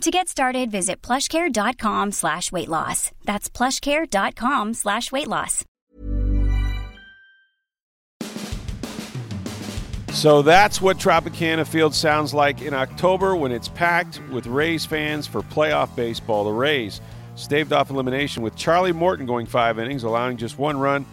[0.00, 3.10] To get started, visit plushcare.com slash weight loss.
[3.24, 5.64] That's plushcare.com slash weight loss.
[10.12, 15.26] So that's what Tropicana Field sounds like in October when it's packed with Rays fans
[15.26, 16.44] for playoff baseball.
[16.44, 17.00] The Rays
[17.34, 21.04] staved off elimination with Charlie Morton going five innings, allowing just one run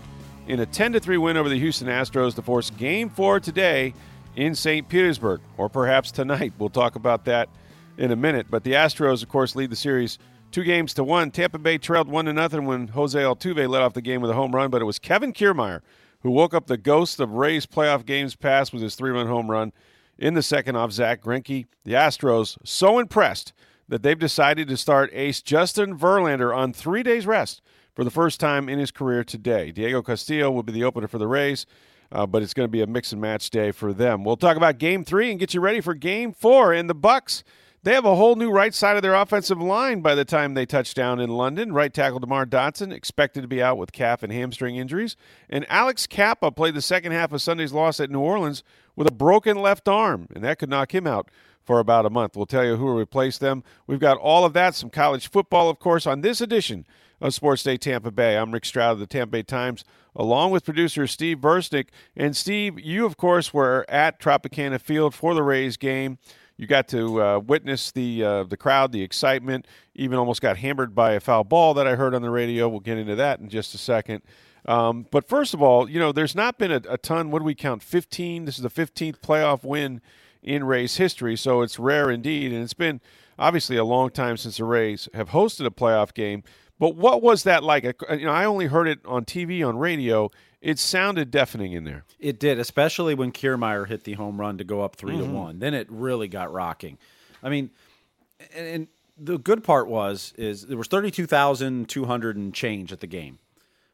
[0.48, 3.94] in a 10 3 win over the Houston Astros to force game four today
[4.36, 4.88] in St.
[4.88, 6.54] Petersburg, or perhaps tonight.
[6.60, 7.50] We'll talk about that
[7.98, 8.48] in a minute.
[8.50, 10.18] But the Astros, of course, lead the series
[10.52, 11.32] two games to one.
[11.32, 14.36] Tampa Bay trailed one to nothing when Jose Altuve led off the game with a
[14.36, 15.82] home run, but it was Kevin Kiermaier
[16.22, 19.74] who woke up the ghost of Rays playoff games past with his three-run home run
[20.18, 21.66] in the second off Zach Greinke.
[21.84, 23.54] The Astros so impressed
[23.88, 27.62] that they've decided to start ace Justin Verlander on three days rest
[27.96, 29.72] for the first time in his career today.
[29.72, 31.66] Diego Castillo will be the opener for the Rays.
[32.14, 34.26] Uh, but it's going to be a mix and match day for them.
[34.26, 36.74] We'll talk about Game Three and get you ready for Game Four.
[36.74, 37.44] in the Bucs
[37.84, 40.66] they have a whole new right side of their offensive line by the time they
[40.66, 41.74] touch down in London.
[41.74, 45.16] Right tackle DeMar Dotson expected to be out with calf and hamstring injuries.
[45.50, 48.64] And Alex Cappa played the second half of Sunday's loss at New Orleans
[48.96, 51.30] with a broken left arm, and that could knock him out
[51.64, 52.36] for about a month.
[52.36, 53.64] We'll tell you who will replace them.
[53.88, 56.86] We've got all of that, some college football, of course, on this edition
[57.20, 58.38] of Sports Day Tampa Bay.
[58.38, 59.84] I'm Rick Stroud of the Tampa Bay Times,
[60.16, 61.88] along with producer Steve Bursnick.
[62.16, 66.20] And Steve, you, of course, were at Tropicana Field for the Rays game.
[66.62, 69.66] You got to uh, witness the uh, the crowd, the excitement.
[69.96, 72.70] Even almost got hammered by a foul ball that I heard on the radio.
[72.70, 74.22] We'll get into that in just a second.
[74.68, 77.32] Um, but first of all, you know, there's not been a, a ton.
[77.32, 77.82] What do we count?
[77.82, 78.46] 15.
[78.46, 80.02] This is the 15th playoff win
[80.44, 82.54] in Rays history, so it's rare indeed.
[82.54, 83.02] And it's been
[83.40, 86.44] obviously a long time since the Rays have hosted a playoff game.
[86.78, 87.86] But what was that like?
[88.08, 90.30] You know, I only heard it on TV, on radio.
[90.62, 92.06] It sounded deafening in there.
[92.20, 95.24] It did, especially when Kiermaier hit the home run to go up 3 mm-hmm.
[95.24, 95.60] to one.
[95.60, 97.00] Then it really got rocking.
[97.42, 97.72] I mean,
[98.56, 102.54] and, and the good part was is there was thirty two thousand two hundred and
[102.54, 103.40] change at the game.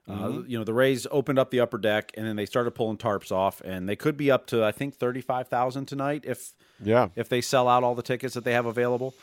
[0.07, 0.23] Uh, mm-hmm.
[0.23, 2.97] Uh, you know, the Rays opened up the upper deck and then they started pulling
[2.97, 6.53] tarps off, and they could be up to I think thirty five thousand tonight if
[6.81, 9.13] yeah if they sell out all the tickets that they have available.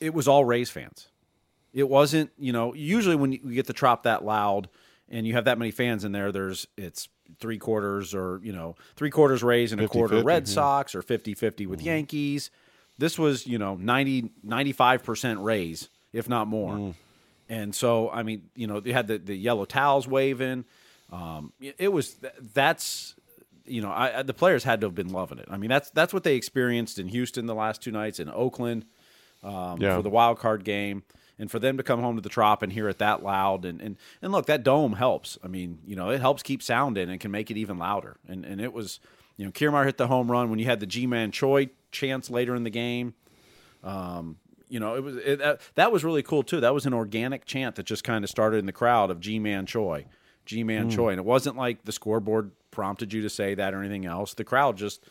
[0.00, 1.08] It was all Rays fans.
[1.72, 4.68] It wasn't you know usually when you get the trop that loud
[5.08, 7.08] and you have that many fans in there, there's it's
[7.40, 10.54] three quarters or you know three quarters Rays and 50, a quarter 50, Red yeah.
[10.54, 11.84] Sox or 50-50 with mm.
[11.84, 12.50] Yankees.
[12.98, 16.74] This was you know 90 95 percent Rays, if not more.
[16.74, 16.94] Mm.
[17.48, 20.64] And so I mean you know they had the, the yellow towels waving.
[21.12, 22.16] Um, it was
[22.54, 23.14] that's
[23.64, 25.46] you know I, the players had to have been loving it.
[25.50, 28.86] I mean that's that's what they experienced in Houston the last two nights in Oakland
[29.44, 29.96] um, yeah.
[29.96, 31.04] for the wild card game
[31.38, 33.64] and for them to come home to the trop and hear it that loud.
[33.64, 35.38] And and and look that dome helps.
[35.42, 38.16] I mean you know it helps keep sound in and can make it even louder.
[38.28, 39.00] And and it was
[39.36, 42.54] you know Kiermaier hit the home run when you had the Ji-Man Choi chance later
[42.54, 43.14] in the game.
[43.84, 44.36] Um,
[44.68, 46.60] you know it was it, that, that was really cool too.
[46.60, 49.66] That was an organic chant that just kind of started in the crowd of Ji-Man
[49.66, 50.06] Choi.
[50.46, 50.94] Ji-Man mm.
[50.94, 51.10] Choi.
[51.10, 54.32] And it wasn't like the scoreboard prompted you to say that or anything else.
[54.32, 55.04] The crowd just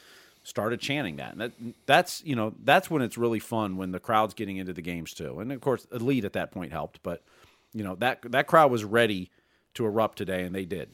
[0.45, 1.33] started chanting that.
[1.33, 1.51] And that
[1.85, 5.13] that's you know that's when it's really fun when the crowd's getting into the games
[5.13, 5.39] too.
[5.39, 7.23] And of course, Elite at that point helped, but
[7.73, 9.31] you know that that crowd was ready
[9.73, 10.89] to erupt today, and they did.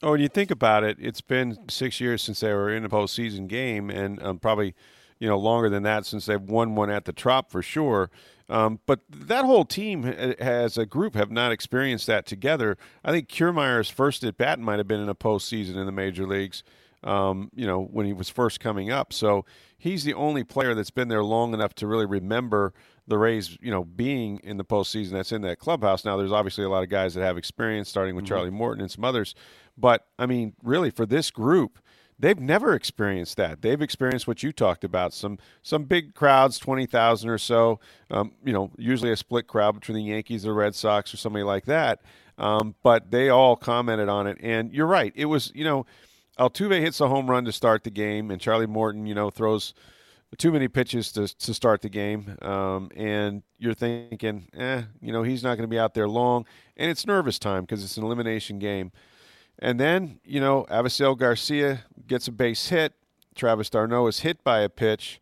[0.00, 2.88] Oh, when you think about it, it's been six years since they were in a
[2.88, 4.74] postseason game, and um, probably
[5.18, 8.10] you know longer than that since they've won one at the Trop for sure.
[8.50, 12.78] Um, but that whole team as a group have not experienced that together.
[13.04, 16.26] I think Kiermaier's first at bat might have been in a postseason in the major
[16.26, 16.62] leagues
[17.04, 19.12] um, you know, when he was first coming up.
[19.12, 19.44] So
[19.76, 22.72] he's the only player that's been there long enough to really remember
[23.06, 26.04] the Rays, you know, being in the postseason that's in that clubhouse.
[26.04, 28.34] Now, there's obviously a lot of guys that have experience, starting with mm-hmm.
[28.34, 29.34] Charlie Morton and some others.
[29.76, 31.78] But, I mean, really, for this group,
[32.18, 33.62] they've never experienced that.
[33.62, 37.80] They've experienced what you talked about some some big crowds, twenty thousand or so.
[38.10, 41.44] Um, you know, usually a split crowd between the Yankees, the Red Sox, or somebody
[41.44, 42.02] like that.
[42.36, 45.12] Um, but they all commented on it, and you're right.
[45.16, 45.86] It was you know
[46.38, 49.74] Altuve hits a home run to start the game, and Charlie Morton, you know, throws
[50.36, 52.36] too many pitches to to start the game.
[52.42, 56.46] Um, and you're thinking, eh, you know, he's not going to be out there long,
[56.76, 58.92] and it's nervous time because it's an elimination game.
[59.58, 62.92] And then, you know, Avisail Garcia gets a base hit.
[63.34, 65.20] Travis d'Arnaud is hit by a pitch.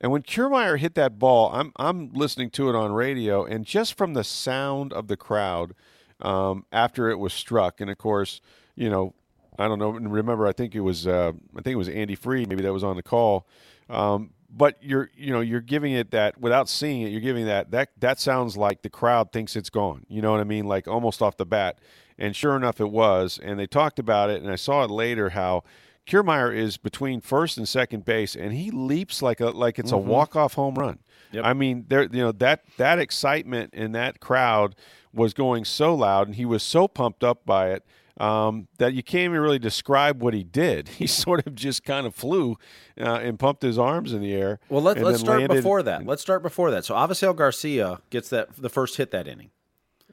[0.00, 3.94] And when Kiermaier hit that ball, I'm I'm listening to it on radio, and just
[3.94, 5.74] from the sound of the crowd,
[6.20, 7.80] um, after it was struck.
[7.80, 8.40] And of course,
[8.74, 9.14] you know,
[9.58, 9.90] I don't know.
[9.90, 12.84] Remember, I think it was uh, I think it was Andy Freed, maybe that was
[12.84, 13.46] on the call.
[13.88, 17.70] Um, but you're you know you're giving it that without seeing it, you're giving that
[17.70, 20.04] that that sounds like the crowd thinks it's gone.
[20.08, 20.66] You know what I mean?
[20.66, 21.78] Like almost off the bat.
[22.18, 23.38] And sure enough, it was.
[23.42, 25.64] And they talked about it, and I saw it later how.
[26.06, 30.08] Kiermaier is between first and second base, and he leaps like a like it's mm-hmm.
[30.08, 31.00] a walk off home run.
[31.32, 31.44] Yep.
[31.44, 34.76] I mean, there you know that that excitement in that crowd
[35.12, 37.84] was going so loud, and he was so pumped up by it
[38.18, 40.88] um, that you can't even really describe what he did.
[40.96, 42.56] He sort of just kind of flew
[42.98, 44.58] uh, and pumped his arms in the air.
[44.70, 45.54] Well, let, us start landed.
[45.56, 46.06] before that.
[46.06, 46.86] Let's start before that.
[46.86, 49.50] So Avisail Garcia gets that the first hit that inning.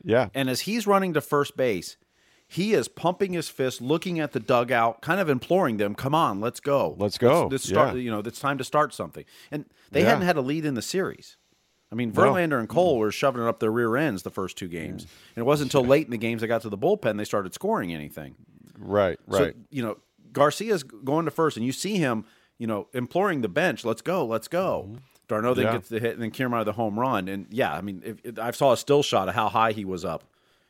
[0.03, 1.95] Yeah, and as he's running to first base,
[2.45, 6.41] he is pumping his fist, looking at the dugout, kind of imploring them, "Come on,
[6.41, 7.95] let's go, let's go, let's, let's start.
[7.95, 8.01] Yeah.
[8.01, 10.09] You know, it's time to start something." And they yeah.
[10.09, 11.37] hadn't had a lead in the series.
[11.93, 12.57] I mean, Verlander no.
[12.57, 15.03] and Cole were shoving it up their rear ends the first two games,
[15.35, 17.53] and it wasn't until late in the games they got to the bullpen they started
[17.53, 18.33] scoring anything.
[18.79, 19.53] Right, right.
[19.53, 19.99] So, you know,
[20.31, 22.25] Garcia's going to first, and you see him,
[22.57, 24.97] you know, imploring the bench, "Let's go, let's go." Mm-hmm.
[25.27, 25.73] d'Arnaud then yeah.
[25.73, 28.39] gets the hit, and then Kiermaier the home run, and yeah, I mean, if, if,
[28.39, 30.23] I saw a still shot of how high he was up.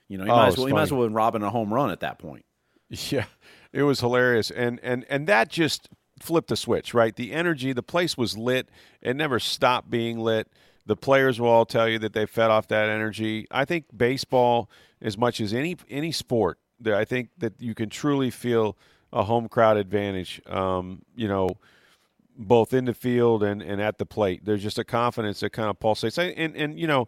[0.09, 1.73] You know, he, oh, might, as well, he might as well been robbing a home
[1.73, 2.43] run at that point.
[3.09, 3.25] Yeah,
[3.71, 5.87] it was hilarious, and and and that just
[6.19, 7.15] flipped the switch, right?
[7.15, 8.69] The energy, the place was lit.
[9.01, 10.47] It never stopped being lit.
[10.85, 13.47] The players will all tell you that they fed off that energy.
[13.51, 14.69] I think baseball,
[15.01, 18.77] as much as any any sport, I think that you can truly feel
[19.11, 20.41] a home crowd advantage.
[20.47, 21.57] Um, you know,
[22.37, 24.43] both in the field and, and at the plate.
[24.43, 26.17] There's just a confidence that kind of pulsates.
[26.17, 27.07] And and you know,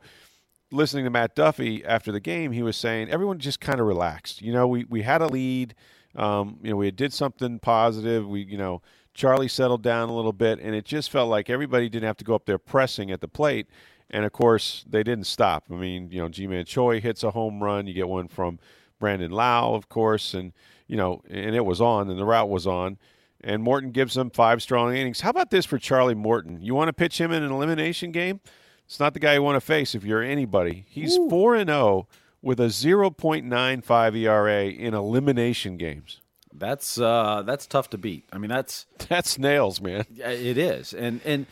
[0.72, 4.42] listening to Matt Duffy after the game, he was saying everyone just kind of relaxed.
[4.42, 5.76] You know, we we had a lead.
[6.16, 8.28] Um, you know, we did something positive.
[8.28, 8.82] We you know
[9.16, 12.26] Charlie settled down a little bit, and it just felt like everybody didn't have to
[12.26, 13.68] go up there pressing at the plate.
[14.10, 15.64] And of course, they didn't stop.
[15.72, 17.88] I mean, you know, Ji-Man Choi hits a home run.
[17.88, 18.60] You get one from
[19.00, 20.52] Brandon Lowe, of course, and
[20.86, 22.98] you know, and it was on, and the route was on.
[23.42, 25.22] And Morton gives them five strong innings.
[25.22, 26.62] How about this for Charlie Morton?
[26.62, 28.42] You want to pitch him in an elimination game?
[28.86, 30.86] It's not the guy you want to face if you're anybody.
[30.90, 32.08] He's four and zero oh
[32.42, 36.22] with a 0.95 ERA in elimination games.
[36.58, 38.26] That's uh, that's tough to beat.
[38.32, 40.06] I mean, that's that's nails, man.
[40.18, 41.46] It is, and and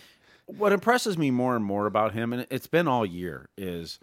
[0.46, 4.00] what impresses me more and more about him, and it's been all year, is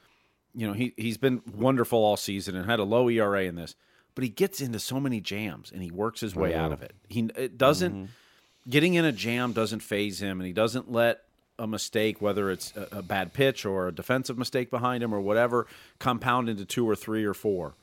[0.54, 3.74] you know he he's been wonderful all season and had a low ERA in this,
[4.14, 6.94] but he gets into so many jams and he works his way out of it.
[7.08, 8.70] He it doesn't mm-hmm.
[8.70, 11.22] getting in a jam doesn't phase him, and he doesn't let
[11.58, 15.20] a mistake, whether it's a, a bad pitch or a defensive mistake behind him or
[15.20, 15.66] whatever,
[15.98, 17.74] compound into two or three or four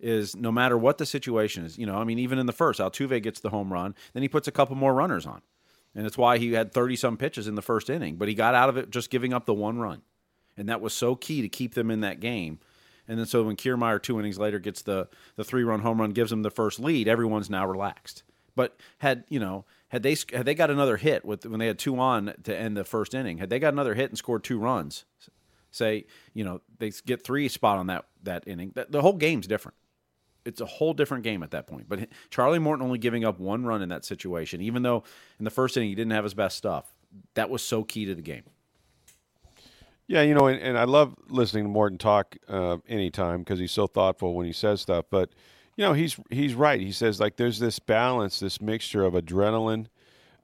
[0.00, 2.80] is no matter what the situation is, you know, I mean, even in the first,
[2.80, 5.42] Altuve gets the home run, then he puts a couple more runners on.
[5.94, 8.54] And it's why he had 30 some pitches in the first inning, but he got
[8.54, 10.02] out of it just giving up the one run.
[10.56, 12.58] And that was so key to keep them in that game.
[13.06, 16.10] And then so when Kiermaier two innings later gets the the three run home run,
[16.10, 18.22] gives them the first lead, everyone's now relaxed.
[18.56, 21.78] But had you know had they had they got another hit with when they had
[21.78, 24.58] two on to end the first inning, had they got another hit and scored two
[24.58, 25.04] runs,
[25.70, 29.76] say you know they get three spot on that that inning, the whole game's different
[30.44, 31.88] it's a whole different game at that point.
[31.88, 35.04] But Charlie Morton only giving up one run in that situation, even though
[35.38, 36.92] in the first inning he didn't have his best stuff,
[37.34, 38.42] that was so key to the game.
[40.06, 43.72] Yeah, you know, and, and I love listening to Morton talk uh, anytime because he's
[43.72, 45.06] so thoughtful when he says stuff.
[45.10, 45.30] But
[45.76, 46.80] you know, he's he's right.
[46.80, 49.86] He says like there's this balance, this mixture of adrenaline,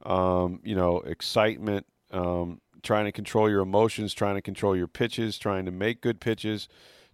[0.04, 5.38] um, you know, excitement, um, trying to control your emotions, trying to control your pitches,
[5.38, 6.68] trying to make good pitches,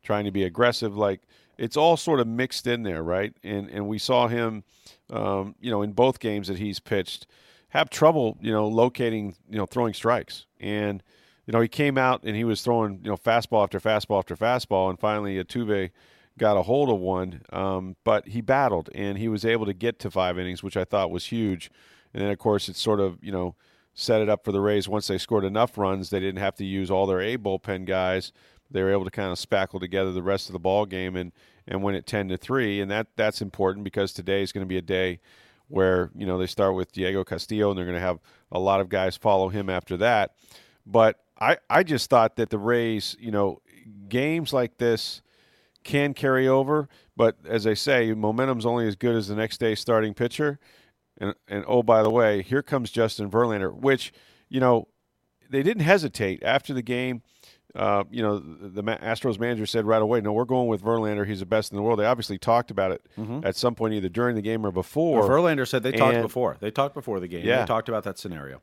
[0.04, 0.96] trying to be aggressive.
[0.96, 1.22] Like
[1.58, 3.34] it's all sort of mixed in there, right?
[3.42, 4.64] And and we saw him,
[5.10, 7.26] um, you know, in both games that he's pitched,
[7.70, 10.46] have trouble, you know, locating, you know, throwing strikes.
[10.60, 11.02] And
[11.46, 14.36] you know, he came out and he was throwing, you know, fastball after fastball after
[14.36, 15.90] fastball, and finally Altuve
[16.38, 17.42] got a hold of one.
[17.52, 20.84] Um, but he battled and he was able to get to five innings, which I
[20.84, 21.70] thought was huge.
[22.12, 23.54] And then of course it sort of, you know,
[23.94, 26.64] set it up for the Rays once they scored enough runs, they didn't have to
[26.64, 28.32] use all their A bullpen guys
[28.70, 31.32] they were able to kind of spackle together the rest of the ball game and
[31.68, 34.68] and win it 10 to 3 and that that's important because today is going to
[34.68, 35.18] be a day
[35.68, 38.20] where you know they start with Diego Castillo and they're going to have
[38.52, 40.34] a lot of guys follow him after that.
[40.84, 43.60] But I I just thought that the Rays you know
[44.08, 45.22] games like this
[45.84, 46.88] can carry over.
[47.16, 50.58] But as I say momentum's only as good as the next day's starting pitcher.
[51.18, 54.12] And and oh by the way here comes Justin Verlander which
[54.48, 54.88] you know
[55.48, 56.42] they didn't hesitate.
[56.42, 57.22] After the game
[57.76, 61.26] uh, you know, the, Astros manager said right away, "No, we're going with Verlander.
[61.26, 63.40] He's the best in the world." They obviously talked about it mm-hmm.
[63.44, 65.20] at some point, either during the game or before.
[65.20, 66.56] Well, Verlander said they and, talked before.
[66.58, 67.44] They talked before the game.
[67.44, 67.60] Yeah.
[67.60, 68.62] They talked about that scenario.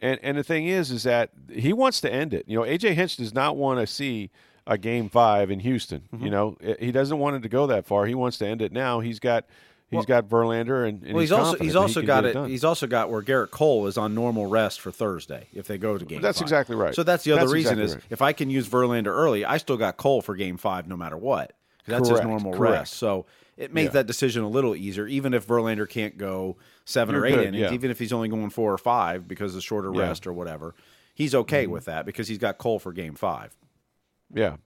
[0.00, 2.44] And and the thing is, is that he wants to end it.
[2.48, 4.30] You know, AJ Hinch does not want to see
[4.66, 6.08] a game five in Houston.
[6.12, 6.24] Mm-hmm.
[6.24, 8.06] You know, he doesn't want it to go that far.
[8.06, 9.00] He wants to end it now.
[9.00, 9.46] He's got
[9.90, 12.36] he's got Verlander and, and Well, he's, he's also he's that he also got get
[12.36, 12.48] it.
[12.48, 15.96] he's also got where Gerrit Cole is on normal rest for Thursday if they go
[15.98, 16.20] to game.
[16.20, 16.44] That's five.
[16.46, 16.94] exactly right.
[16.94, 18.04] So that's the other That's reason exactly is right.
[18.10, 21.16] if I can use Verlander early, I still got Cole for game five no matter
[21.16, 21.52] what.
[21.86, 22.72] That's Correct, his normal correct.
[22.72, 22.94] rest.
[22.94, 23.26] So
[23.56, 23.92] it makes Yeah.
[24.00, 27.46] that decision a little easier, even if Verlander can't go 7 You're or eight good,
[27.46, 27.72] innings, yeah.
[27.72, 29.92] even if he's only going four or five because of the shorter Yeah.
[30.00, 30.08] Mm-hmm.
[30.08, 30.74] rest or whatever.
[31.14, 33.56] He's okay with that because he's got Cole for game five.
[34.32, 34.56] Yeah.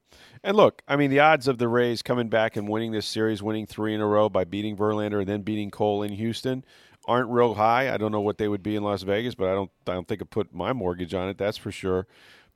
[0.42, 3.42] And look, I mean, the odds of the Rays coming back and winning this series,
[3.42, 6.64] winning three in a row by beating Verlander and then beating Cole in Houston,
[7.06, 7.92] aren't real high.
[7.92, 10.08] I don't know what they would be in Las Vegas, but I don't, I don't
[10.08, 11.38] think I put my mortgage on it.
[11.38, 12.06] That's for sure.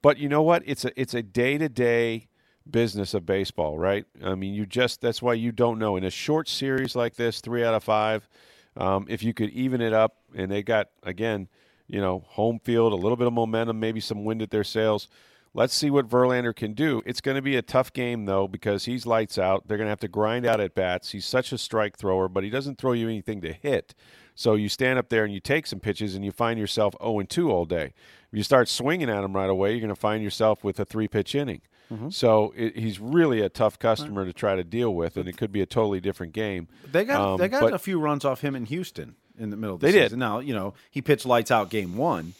[0.02, 0.62] But you know what?
[0.66, 2.28] It's a, it's a day to day
[2.70, 4.06] business of baseball, right?
[4.22, 7.40] I mean, you just that's why you don't know in a short series like this,
[7.40, 8.28] three out of five.
[8.76, 11.48] Um, if you could even it up, and they got again,
[11.86, 15.08] you know, home field, a little bit of momentum, maybe some wind at their sails.
[15.56, 17.00] Let's see what Verlander can do.
[17.06, 19.68] It's going to be a tough game though because he's lights out.
[19.68, 21.12] They're going to have to grind out at bats.
[21.12, 23.94] He's such a strike thrower, but he doesn't throw you anything to hit.
[24.34, 27.20] So you stand up there and you take some pitches and you find yourself 0
[27.20, 27.94] and 2 all day.
[28.32, 30.84] If you start swinging at him right away, you're going to find yourself with a
[30.84, 31.60] three pitch inning.
[32.08, 35.52] So it, he's really a tough customer to try to deal with, and it could
[35.52, 36.66] be a totally different game.
[36.90, 39.56] They got Um, they got but- a few runs off him in Houston in the
[39.56, 40.06] middle of the They did.
[40.06, 40.18] season.
[40.18, 42.34] Now, you know, he pitched lights out game one.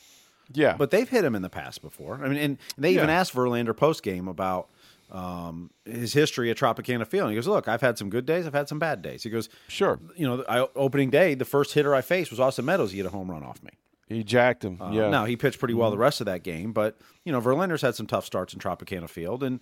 [0.52, 2.20] Yeah, But they've hit him in the past before.
[2.22, 3.20] I mean, and they even Yeah.
[3.20, 4.68] asked Verlander post game about
[5.10, 7.24] um, his history at Tropicana Field.
[7.24, 8.46] And he goes, "Look, I've had some good days.
[8.46, 11.72] I've had some bad days." He goes, sure, "You know, I, opening day, the first
[11.74, 12.90] hitter I faced was Austin Meadows.
[12.90, 13.70] He hit a home run off me.
[14.08, 14.80] he jacked him.
[14.80, 17.40] Uh, yeah, Now he pitched pretty well the rest of that game, but you know,
[17.40, 19.60] Verlander's had some tough starts in Tropicana Field, and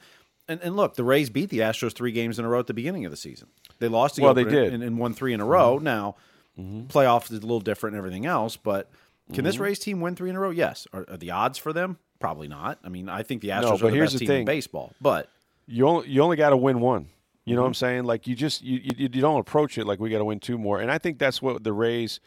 [0.48, 2.74] and, and look, the Rays beat the Astros three games in a row at the
[2.74, 3.48] beginning of the season.
[3.78, 4.66] They lost the Well, they did.
[4.66, 4.74] Mm-hmm.
[4.74, 5.78] and, and won three in a row.
[5.78, 6.16] Now,
[6.58, 8.90] playoffs is a little different and everything else, but
[9.32, 9.64] can this Mm-hmm.
[9.64, 10.50] Rays team win three in a row?
[10.50, 10.86] Yes.
[10.92, 11.98] Are, are the odds for them?
[12.18, 12.78] Probably not.
[12.84, 14.36] I mean, I think the Astros No, are but the here's best the team in
[14.40, 14.46] thing.
[14.46, 15.28] baseball, but
[15.66, 17.02] you only you only got to win one.
[17.02, 17.06] You
[17.52, 17.56] Mm-hmm.
[17.56, 18.04] know what I'm saying?
[18.04, 20.58] Like you just you, you you don't approach it like we got to win two
[20.58, 20.80] more.
[20.80, 22.20] And I think that's what the Rays,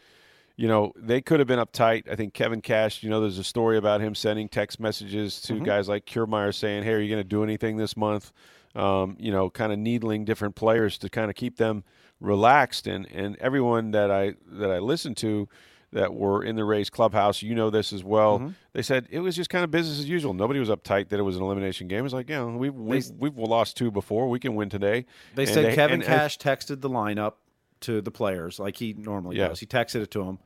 [0.56, 2.10] you know, they could have been uptight.
[2.10, 5.54] I think Kevin Cash, you know, there's a story about him sending text messages to
[5.54, 5.64] Mm-hmm.
[5.64, 8.32] guys like Kiermaier saying, "Hey, are you going to do anything this month?"
[8.74, 11.84] Um, you know, kind of needling different players to kind of keep them
[12.20, 12.86] relaxed.
[12.86, 15.48] And and everyone that I that I listened to
[15.92, 18.38] that were in the Rays clubhouse, you know this as well.
[18.38, 18.48] Mm-hmm.
[18.72, 20.34] They said it was just kind of business as usual.
[20.34, 22.00] Nobody was uptight that it was an elimination game.
[22.00, 24.28] It was like, yeah, we've we've, we've lost two before.
[24.28, 25.06] We can win today.
[25.34, 27.34] they And said Kevin and- Cash texted the lineup
[27.80, 29.48] to the players like he normally Yeah.
[29.48, 29.60] does.
[29.60, 30.38] He texted it to them.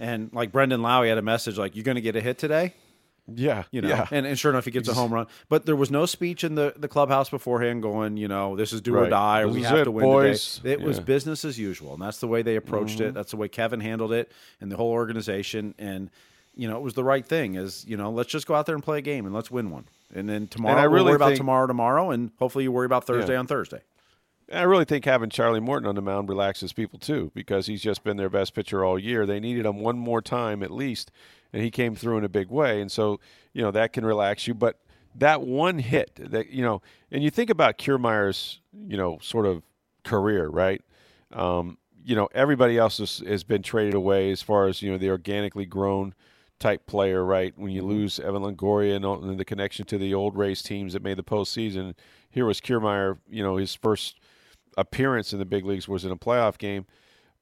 [0.00, 2.74] And like Brandon Lowe had a message like, "You're going to get a hit today."
[3.34, 4.06] Yeah, you know, yeah.
[4.10, 5.26] and, and sure enough, he gets a home run.
[5.48, 8.80] But there was no speech in the, the clubhouse beforehand going, you know, this is
[8.80, 10.56] do or die, or This we have it, to win boys.
[10.56, 10.72] today.
[10.72, 11.00] It was Yeah.
[11.00, 11.06] Mm-hmm.
[11.06, 13.14] business as usual, and that's the way they approached it.
[13.14, 15.74] That's the way Kevin handled it, and the whole organization.
[15.78, 16.10] And
[16.56, 17.54] you know, it was the right thing.
[17.56, 19.70] Is you know, let's just go out there and play a game, and let's win
[19.70, 19.84] one.
[20.14, 23.04] And then tomorrow, I we'll really worry about tomorrow tomorrow, and hopefully you worry about
[23.04, 23.40] Thursday Yeah.
[23.40, 23.80] on Thursday.
[24.48, 27.82] And I really think having Charlie Morton on the mound relaxes people too, because he's
[27.82, 29.26] just been their best pitcher all year.
[29.26, 31.10] They needed him one more time at least,
[31.52, 32.80] and he came through in a big way.
[32.80, 33.20] And so,
[33.52, 34.54] you know, that can relax you.
[34.54, 34.78] But
[35.14, 39.62] that one hit, that you know, and you think about Kiermaier's, you know, sort of
[40.04, 40.82] career, right?
[41.32, 44.98] Um, you know, everybody else has, has been traded away as far as you know
[44.98, 46.14] the organically grown
[46.58, 47.52] type player, right?
[47.56, 50.92] When you lose Evan Longoria and, all- and the connection to the old Rays teams
[50.92, 51.94] that made the postseason,
[52.30, 53.18] here was Kiermaier.
[53.28, 54.20] You know, his first
[54.76, 56.86] appearance in the big leagues was in a playoff game,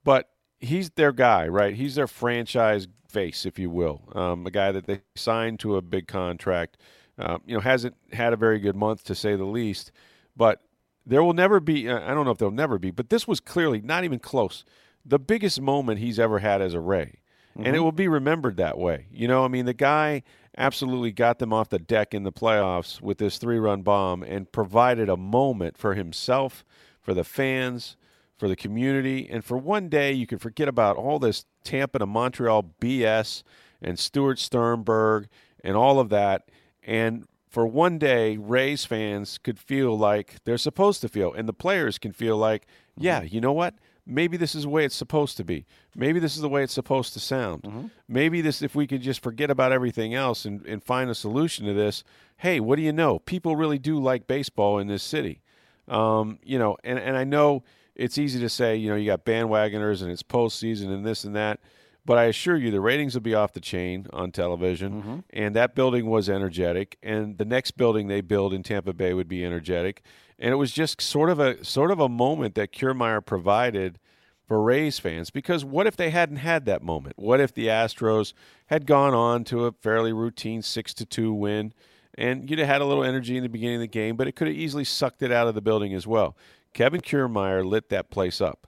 [0.04, 1.74] but he's their guy, right?
[1.74, 5.80] He's their franchise face, if you will, um, a guy that they signed to a
[5.80, 6.76] big contract.
[7.18, 9.90] Um, you know, hasn't had a very good month to say the least,
[10.36, 10.60] but
[11.06, 11.88] there will never be.
[11.90, 14.66] I don't know if there'll never be, but this was clearly not even close.
[15.02, 17.20] The biggest moment he's ever had as a Ray,
[17.54, 19.06] and it will be remembered that way.
[19.10, 20.22] You know, I mean, the guy
[20.58, 25.08] absolutely got them off the deck in the playoffs with this three-run bomb and provided
[25.08, 26.66] a moment for himself,
[27.00, 27.96] for the fans,
[28.36, 32.06] for the community, and for one day you can forget about all this Tampa to
[32.06, 33.42] Montreal BS
[33.80, 35.28] and Stuart Sternberg
[35.64, 36.48] and all of that,
[36.82, 37.26] and
[37.56, 41.96] for one day, Rays fans could feel like they're supposed to feel, and the players
[41.96, 42.66] can feel like,
[42.98, 43.74] yeah, you know what?
[44.04, 45.64] Maybe this is the way it's supposed to be.
[45.94, 47.90] Maybe this is the way it's supposed to sound.
[48.06, 51.64] Maybe this, if we could just forget about everything else and, and find a solution
[51.64, 52.04] to this.
[52.36, 53.20] Hey, what do you know?
[53.20, 55.40] People really do like baseball in this city.
[55.88, 57.64] Um, you know, and, and I know
[57.96, 61.34] it's easy to say, you know, you got bandwagoners and it's postseason and this and
[61.34, 61.60] that.
[62.04, 65.18] But I assure you, the ratings will be off the chain on television, mm-hmm.
[65.30, 66.98] and that building was energetic.
[67.02, 70.02] And the next building they build in Tampa Bay would be energetic.
[70.38, 73.98] And it was just sort of a sort of a moment that Kiermaier provided
[74.46, 75.30] for Rays fans.
[75.30, 77.18] Because what if they hadn't had that moment?
[77.18, 78.34] What if the Astros
[78.66, 81.72] had gone on to a fairly routine six to two win,
[82.16, 84.36] and you'd have had a little energy in the beginning of the game, but it
[84.36, 86.36] could have easily sucked it out of the building as well.
[86.76, 88.66] Kevin Kiermaier lit that place up,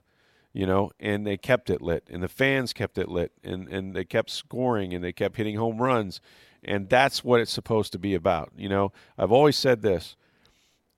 [0.51, 3.95] you know, and they kept it lit, and the fans kept it lit, and, and
[3.95, 6.19] they kept scoring, and they kept hitting home runs,
[6.63, 8.51] and that's what it's supposed to be about.
[8.57, 10.15] You know, I've always said this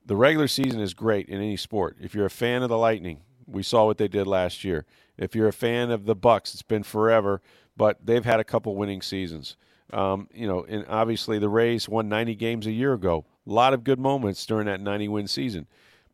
[0.05, 1.97] the regular season is great in any sport.
[1.99, 4.85] If you're a fan of the Lightning, we saw what they did last year.
[5.17, 7.41] If you're a fan of the Bucs, it's been forever,
[7.75, 9.57] but they've had a couple winning seasons.
[9.91, 13.25] Um, you know, and obviously the Rays won 90 games a year ago.
[13.45, 15.67] A lot of good moments during that 90 win season.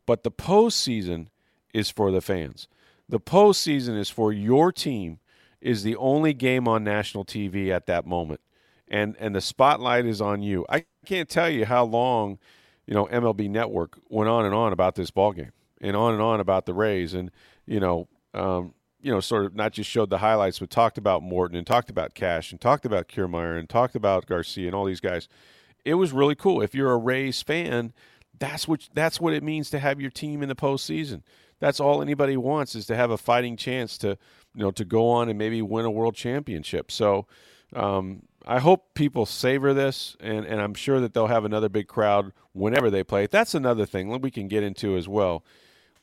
[0.08, 1.28] But the postseason
[1.74, 2.68] is for the fans.
[3.08, 5.20] The postseason is for your team.
[5.60, 8.42] Is the only game on national TV at that moment,
[8.88, 10.66] and and the spotlight is on you.
[10.70, 12.38] I can't tell you how long,
[12.86, 16.22] you know, MLB Network went on and on about this ball game, and on and
[16.22, 17.32] on about the Rays, and
[17.66, 21.24] you know, um, you know, sort of not just showed the highlights, but talked about
[21.24, 24.86] Morton and talked about Cash and talked about Kiermaier and talked about Garcia and all
[24.86, 25.28] these guys.
[25.84, 26.62] It was really cool.
[26.62, 27.94] If you're a Rays fan,
[28.40, 31.22] that's what that's what it means to have your team in the postseason.
[31.60, 34.18] That's all anybody wants is to have a fighting chance to
[34.54, 36.92] you know to go on and maybe win a world championship.
[36.92, 37.26] So
[37.76, 41.88] um, I hope people savor this, and, and I'm sure that they'll have another big
[41.88, 43.28] crowd whenever they play.
[43.28, 45.44] That's another thing we can get into as well.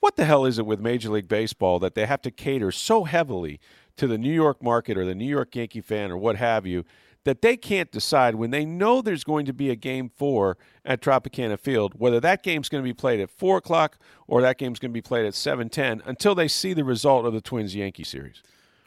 [0.01, 3.05] What the hell is it with Major League Baseball that they have to cater so
[3.05, 3.59] heavily
[3.97, 6.85] to the New York market or the New York Yankee fan or what have you
[7.25, 11.01] that they can't decide when they know there's going to be a game four at
[11.01, 14.79] Tropicana Field whether that game's going to be played at four o'clock or that game's
[14.79, 17.75] going to be played at seven ten until they see the result of the Twins
[17.75, 18.43] Yankee series.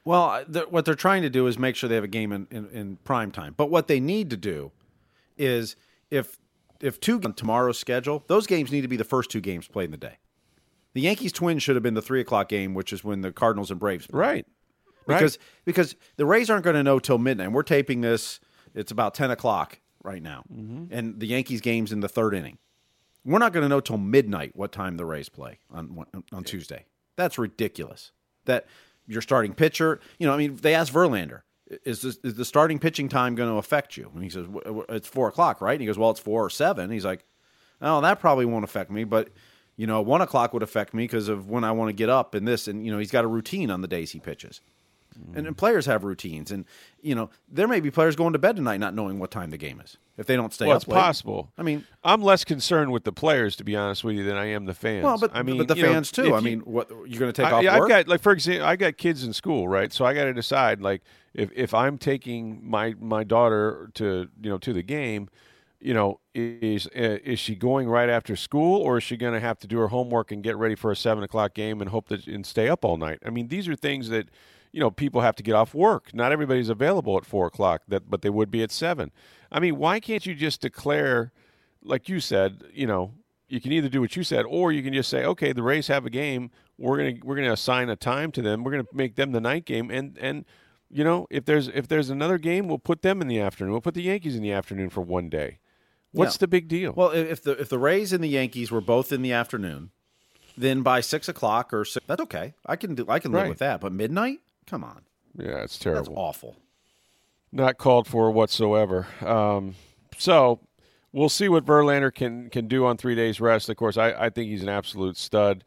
[0.06, 2.48] Well, uh, what they're trying to do is make sure they have a game in,
[2.50, 3.54] in, in prime time.
[3.58, 4.72] But what they need to do
[5.38, 5.76] is
[6.10, 6.38] if
[6.80, 9.86] if two on tomorrow's schedule, those games need to be the first two games played
[9.86, 10.18] in the day.
[10.94, 13.70] The Yankees Twins should have been the three o'clock game, which is when the Cardinals
[13.70, 14.20] and Braves play.
[14.20, 14.46] Right
[15.08, 15.48] because right.
[15.66, 17.52] because the Rays aren't going to know till midnight.
[17.52, 18.40] We're taping this;
[18.76, 20.86] it's about ten o'clock right now, mm-hmm.
[20.92, 22.58] and the Yankees game's in the third inning.
[23.26, 26.86] We're not going to know till midnight what time the Rays play on on Tuesday.
[27.16, 28.12] That's ridiculous.
[28.46, 28.66] That
[29.08, 31.42] your starting pitcher, you know, I mean, they asked Verlander,
[31.86, 34.12] is, this, is the starting pitching time going to affect you?
[34.14, 34.46] And he says,
[34.90, 35.74] it's four o'clock, right?
[35.74, 36.92] And he goes, well, it's four or seven.
[36.92, 37.26] He's like,
[37.82, 39.30] oh, that probably won't affect me, but
[39.76, 42.34] you know, one o'clock would affect me because of when I want to get up
[42.34, 44.60] and this, and you know, he's got a routine on the days he pitches.
[45.34, 46.66] And, and, players have routines, and
[47.02, 49.58] you know there may be players going to bed tonight not knowing what time the
[49.58, 50.84] game is if they don't stay well, up.
[50.84, 50.96] It's late.
[50.96, 51.52] possible.
[51.58, 54.46] I mean, I'm less concerned with the players to be honest with you than I
[54.48, 55.04] am the fans.
[55.04, 56.36] Well, but I mean, but the fans know, too.
[56.36, 57.90] I mean, what you're going to take I, off I've work?
[57.90, 59.92] got like for example, I got kids in school, right?
[59.92, 61.02] So I got to decide like
[61.34, 65.30] if if I'm taking my my daughter to you know to the game
[65.80, 69.60] you know, is is she going right after school, or is she going to have
[69.60, 72.26] to do her homework and get ready for a seven o'clock game and hope that
[72.28, 73.20] and stay up all night?
[73.26, 74.30] I mean, these are things that
[74.72, 76.14] you know people have to get off work.
[76.14, 79.12] Not everybody's available at four o'clock, that but they would be at seven.
[79.52, 81.32] I mean, why can't you just declare,
[81.84, 83.14] like you said, you know,
[83.48, 85.88] you can either do what you said, or you can just say, okay, the Rays
[85.88, 86.52] have a game.
[86.78, 88.64] We're gonna we're gonna assign a time to them.
[88.64, 90.46] We're gonna make them the night game, and and
[90.90, 93.72] you know, if there's if there's another game, we'll put them in the afternoon.
[93.72, 95.60] We'll put the Yankees in the afternoon for one day.
[96.12, 96.42] What's yeah.
[96.42, 96.94] the big deal?
[96.94, 99.92] Well, if the if the Rays and the Yankees were both in the afternoon,
[100.58, 102.54] then by six o'clock or six, that's okay.
[102.66, 103.50] I can do I can live right.
[103.50, 103.82] with that.
[103.82, 105.02] But midnight, come on.
[105.38, 106.04] Yeah, it's terrible.
[106.04, 106.58] That's awful.
[107.52, 109.08] Not called for whatsoever.
[109.22, 109.76] Um,
[110.18, 110.60] so
[111.12, 113.70] we'll see what Verlander can can do on three days rest.
[113.70, 115.64] Of course, I, I think he's an absolute stud.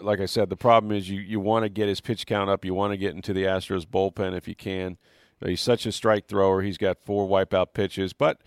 [0.00, 2.64] Like I said, the problem is you, you want to get his pitch count up.
[2.64, 4.96] You want to get into the Astros bullpen if you can.
[5.44, 6.62] He's such a strike thrower.
[6.62, 8.40] He's got four wipeout pitches, but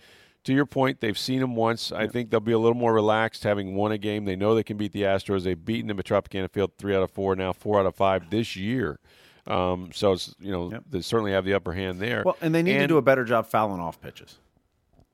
[0.44, 1.90] to your point, they've seen him once.
[1.90, 4.24] I think they'll be a little more relaxed having won a game.
[4.26, 5.42] They know they can beat the Astros.
[5.42, 8.30] They've beaten them at Tropicana Field three out of four, now four out of five
[8.30, 8.98] this year.
[9.46, 10.84] Um, so it's you know yep.
[10.88, 12.22] they certainly have the upper hand there.
[12.24, 14.38] Well, and they need and, to do a better job fouling off pitches.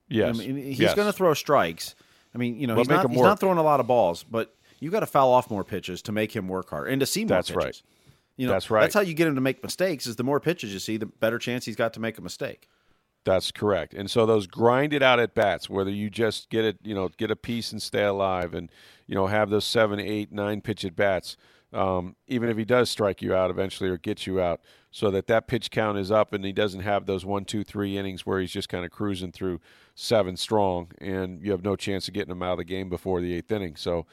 [0.09, 0.95] Yes, I mean, he's yes.
[0.95, 1.95] going to throw strikes.
[2.35, 4.91] I mean, you know, he's, not, he's not throwing a lot of balls, but you
[4.91, 7.29] got to foul off more pitches to make him work hard and to see more
[7.29, 7.65] that's pitches.
[7.65, 7.83] Right.
[8.37, 8.81] You know, that's right.
[8.81, 10.07] That's how you get him to make mistakes.
[10.07, 12.69] Is the more pitches you see, the better chance he's got to make a mistake.
[13.25, 13.93] That's correct.
[13.93, 17.31] And so those grinded out at bats, whether you just get it, you know, get
[17.31, 18.71] a piece and stay alive, and
[19.07, 21.37] you know have those seven, eight, nine pitch at bats.
[21.73, 25.29] Um, even if he does strike you out eventually or get you out, so that
[25.29, 28.41] that pitch count is up and he doesn't have those one, two, three innings where
[28.41, 29.61] he's just kind of cruising through
[29.95, 33.21] seven strong, and you have no chance of getting him out of the game before
[33.21, 33.77] the eighth inning.
[33.77, 34.07] So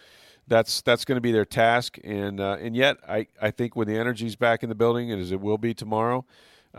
[0.47, 3.87] that's that's going to be their task, and uh, and yet I I think when
[3.87, 6.25] the energy's back in the building, and as it will be tomorrow.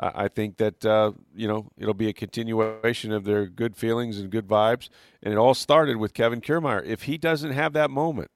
[0.01, 4.31] I think that uh, you know it'll be a continuation of their good feelings and
[4.31, 4.91] good vibes,
[5.25, 6.85] and it all started with Kevin Kiermaier.
[6.85, 8.31] If he doesn't have that moment,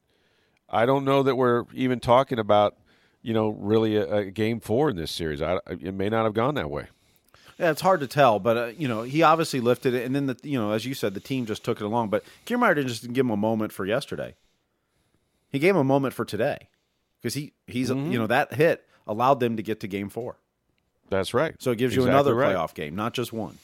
[0.72, 2.76] I don't know that we're even talking about
[3.22, 5.42] you know really a, a game four in this series.
[5.42, 6.86] I, it may not have gone that way.
[7.58, 10.26] Yeah, it's hard to tell, but uh, you know he obviously lifted it, and then
[10.26, 12.08] the you know as you said, the team just took it along.
[12.08, 14.34] But Kiermaier didn't just give him a moment for yesterday;
[15.50, 16.68] he gave him a moment for today
[17.20, 18.10] because he he's Mm-hmm.
[18.12, 20.36] you know that hit allowed them to get to Game Four,
[21.10, 21.54] That's right.
[21.60, 22.54] so it gives you another right.
[22.56, 23.58] playoff game, not just one.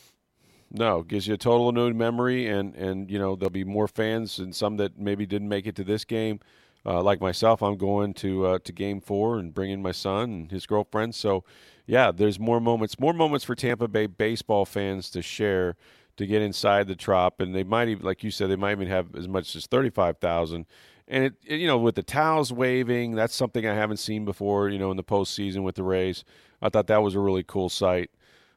[0.71, 4.38] No, gives you a total new memory, and and you know there'll be more fans
[4.38, 6.40] and some that maybe didn't make it to this game.
[6.87, 10.51] Uh, like myself, I'm going to uh, to Game Four and bringing my son and
[10.51, 11.14] his girlfriend.
[11.14, 11.45] So,
[11.87, 15.77] yeah, there's more moments, more moments for Tampa Bay baseball fans to share
[16.17, 18.88] to get inside the trop, and they might even, like you said, they might even
[18.88, 20.67] have as much as thirty-five thousand.
[21.07, 24.69] And it, it- you know, with the towels waving, that's something I haven't seen before.
[24.69, 26.25] You know, in the postseason with the Rays,
[26.62, 28.11] I thought that was a really cool sight.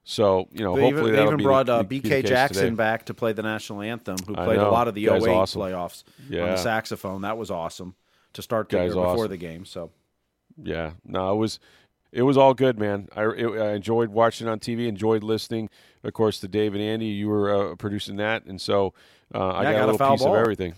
[0.04, 2.76] So, you know, They hopefully even, they even brought the, uh, BK Jackson today.
[2.76, 5.62] back to play the national anthem, who played a lot of the Guy's 08 awesome.
[5.62, 6.04] playoffs
[6.44, 7.22] on the saxophone.
[7.22, 7.94] That was awesome
[8.34, 9.30] to start the, Guy's before awesome.
[9.30, 9.66] the game.
[9.66, 9.92] So
[10.62, 11.60] Yeah, no, it was
[12.12, 13.08] it was all good, man.
[13.16, 15.70] I, it, I enjoyed watching on TV, enjoyed listening.
[16.04, 18.94] Of course, to Dave and Andy, you were uh, producing that, and so
[19.34, 20.36] uh, I got, got a a little foul piece ball.
[20.36, 20.74] of everything.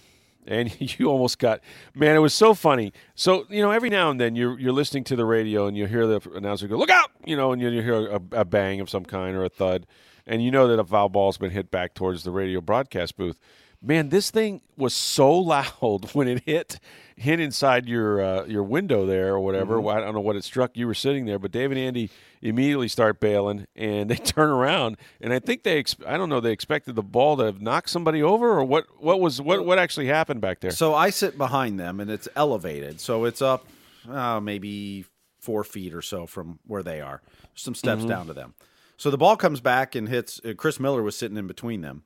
[0.46, 1.62] And you almost got,
[1.96, 2.94] man, it was so funny.
[3.16, 5.88] So you know, every now and then you're you're listening to the radio and you
[5.88, 8.80] hear the announcer go, "Look out!" You know, and you, you hear a, a bang
[8.80, 9.88] of some kind or a thud,
[10.28, 13.40] and you know that a foul ball's been hit back towards the radio broadcast booth.
[13.86, 16.80] Man, this thing was so loud when it hit
[17.16, 19.76] hit inside your uh, your window there or whatever.
[19.78, 19.90] Mm-hmm.
[19.90, 20.78] I don't know what it struck.
[20.78, 22.10] You were sitting there, but Dave and Andy
[22.42, 26.40] immediately start bailing, and they turn around, and I think they ex- I don't know
[26.40, 29.78] they expected the ball to have knocked somebody over or what what was what what
[29.80, 30.72] actually happened back there.
[30.72, 33.68] So I sit behind them, and it's elevated, so it's up
[34.10, 35.06] uh, maybe
[35.42, 37.22] four feet or so from where they are.
[37.54, 38.10] Some steps Mm-hmm.
[38.10, 38.54] down to them.
[38.96, 40.40] So the ball comes back and hits.
[40.46, 42.04] Uh, Chris Miller was sitting in between them,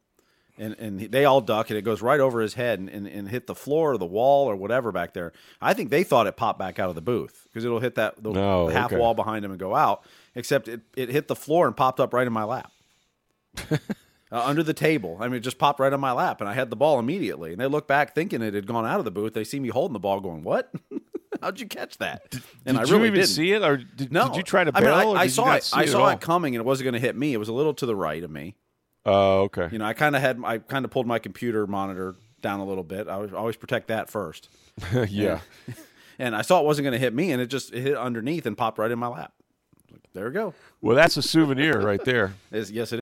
[0.57, 3.29] and and they all duck, and it goes right over his head and, and, and
[3.29, 5.33] hit the floor or the wall or whatever back there.
[5.61, 8.21] I think they thought it popped back out of the booth because it'll hit that
[8.21, 8.99] the No, half okay.
[8.99, 10.03] wall behind him and go out.
[10.35, 12.71] Except it, it hit the floor and popped up right in my lap.
[13.71, 13.77] uh,
[14.31, 15.17] under the table.
[15.19, 17.51] I mean, it just popped right on my lap, and I had the ball immediately.
[17.51, 19.33] And they look back thinking it had gone out of the booth.
[19.33, 20.71] They see me holding the ball, going, "What?
[21.41, 22.21] How'd you catch that?"
[22.65, 23.27] and did I really you even didn't.
[23.27, 25.69] see it, or did, No, did you try to I mean, I, I saw it.
[25.73, 27.33] I saw it coming, and it wasn't going to hit me.
[27.33, 28.55] It was a little to the right of me.
[29.07, 29.69] Oh, okay.
[29.71, 30.39] You know, I kind of had.
[30.43, 33.07] I kind of pulled my computer monitor down a little bit.
[33.07, 34.49] I always, always protect that first.
[35.09, 35.39] yeah.
[36.19, 38.47] And I saw it wasn't going to hit me, and it just it hit underneath
[38.47, 39.33] and popped right in my lap.
[40.15, 40.55] There we go.
[40.81, 42.33] Well, that's a souvenir right there.
[42.51, 43.01] yes, it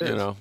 [0.00, 0.36] You know?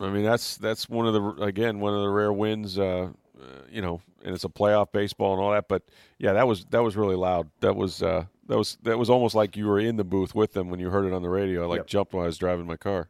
[0.00, 3.08] I mean that's that's one of the again one of the rare wins uh,
[3.40, 5.82] uh you know and it's a playoff baseball and all that but
[6.18, 7.48] yeah that was that was really loud.
[7.60, 10.52] That was uh that was that was almost like you were in the booth with
[10.52, 11.62] them when you heard it on the radio.
[11.62, 11.86] I like Yep.
[11.86, 13.08] jumped when i was driving my car.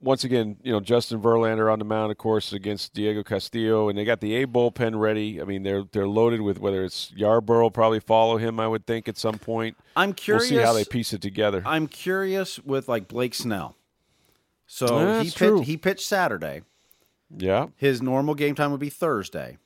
[0.00, 3.96] Once again you know justin verlander on the mound of course against diego castillo and
[3.98, 5.40] they got the a bullpen ready.
[5.40, 9.06] I mean they're they're loaded with whether it's yarbrough probably follow him i would think
[9.08, 9.76] at some point.
[9.96, 10.50] I'm curious.
[10.50, 11.62] we'll see how they piece it together.
[11.66, 13.74] I'm curious with like Blake Snell.
[14.66, 16.62] So Yeah, he pitched, he pitched Saturday.
[17.36, 19.58] yeah His normal game time would be Thursday,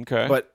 [0.00, 0.52] okay but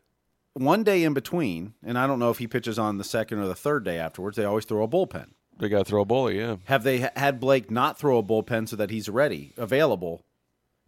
[0.53, 3.47] one day in between, and I don't know if he pitches on the second or
[3.47, 4.37] the third day afterwards.
[4.37, 5.31] They always throw a bullpen.
[5.59, 8.67] they got to throw a bully yeah Have they had Blake not throw a bullpen
[8.69, 10.23] so that he's ready, available,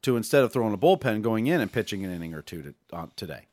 [0.03, 2.73] to instead of throwing a bullpen, going in and pitching an inning or two to,
[2.93, 3.47] uh, today?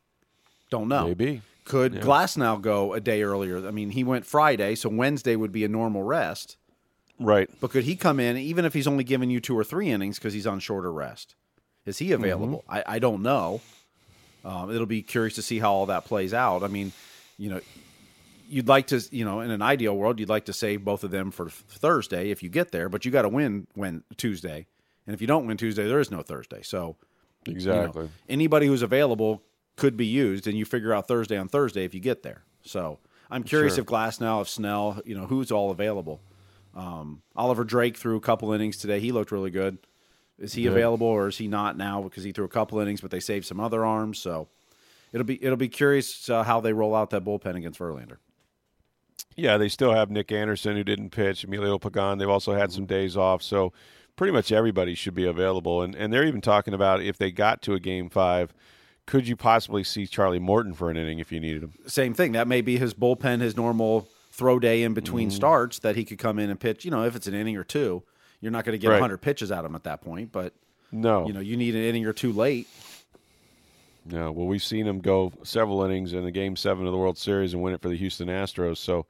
[0.71, 1.07] Don't know.
[1.09, 2.01] maybe Could Yeah.
[2.03, 3.67] Glasnow go a day earlier?
[3.67, 6.57] I mean, he went Friday, so Wednesday would be a normal rest.
[7.19, 9.91] Right But could he come in even if he's only giving you two or three
[9.91, 11.35] innings because he's on shorter rest?
[11.87, 12.65] Is he available?
[12.69, 13.61] I, I don't know.
[14.45, 16.63] Um, it'll be curious to see how all that plays out.
[16.63, 16.93] I mean,
[17.39, 17.61] you know,
[18.49, 21.11] you'd like to, you know, in an ideal world, you'd like to save both of
[21.11, 24.67] them for Thursday if you get there, but you got to win when Tuesday,
[25.07, 26.63] and if you don't win Tuesday, there is no Thursday.
[26.63, 26.97] So
[27.47, 29.43] you know, exactly anybody who's available
[29.77, 32.43] could be used, and you figure out Thursday on Thursday if you get there.
[32.63, 32.99] So
[33.31, 33.83] I'm curious Sure.
[33.83, 36.21] if Glasnow, if Snell, you know, who's all available.
[36.75, 39.01] Um, Oliver Drake threw a couple innings today.
[39.01, 39.79] He looked really good.
[40.39, 43.13] Is he available or is he not now because he threw a couple innings, but
[43.13, 44.19] they saved some other arms.
[44.19, 44.49] So
[45.13, 48.17] it'll be it'll be curious uh, how they roll out that bullpen against Verlander.
[49.37, 52.19] Yeah, they still have Nick Anderson who didn't pitch, Emilio Pagan.
[52.19, 53.73] They've also had some days off, so
[54.17, 55.83] pretty much everybody should be available.
[55.83, 58.53] And and they're even talking about if they got to a game five,
[59.07, 61.75] could you possibly see Charlie Morton for an inning if you needed him?
[61.87, 62.33] Same thing.
[62.33, 65.37] That may be his bullpen, his normal throw day in between Mm-hmm.
[65.37, 66.85] starts that he could come in and pitch.
[66.85, 68.03] You know, if it's an inning or two,
[68.41, 68.95] you're not going to get Right.
[69.01, 70.33] 100 pitches out of him at that point.
[70.33, 70.53] But
[70.93, 72.67] No, you know, you need an inning or two late.
[74.07, 77.17] No, well, we've seen him go several innings in the Game Seven of the World
[77.17, 78.77] Series and win it for the Houston Astros.
[78.77, 79.07] So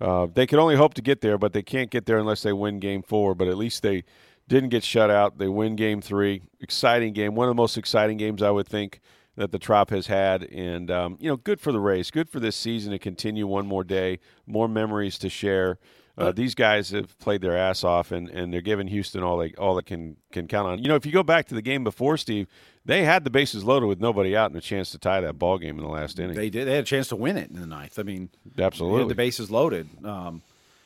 [0.00, 2.52] uh, they could only hope to get there, but they can't get there unless they
[2.52, 3.34] win Game Four.
[3.34, 4.04] But at least they
[4.46, 5.38] didn't get shut out.
[5.38, 6.42] They win Game Three.
[6.60, 9.00] Exciting game, one of the most exciting games I would think
[9.36, 12.40] that the Trop has had, and um, you know, good for the Rays, good for
[12.40, 15.78] this season to continue one more day, more memories to share.
[16.18, 19.52] Uh, these guys have played their ass off, and, and they're giving Houston all they
[19.58, 20.78] all they can can count on.
[20.78, 22.48] You know, if you go back to the game before, Steve,
[22.86, 25.58] they had the bases loaded with nobody out and a chance to tie that ball
[25.58, 26.34] game in the last inning.
[26.34, 26.66] They did.
[26.66, 27.98] They had a chance to win it in the ninth.
[27.98, 29.00] I mean, they Absolutely.
[29.00, 29.90] had the bases loaded.
[30.06, 30.40] Um,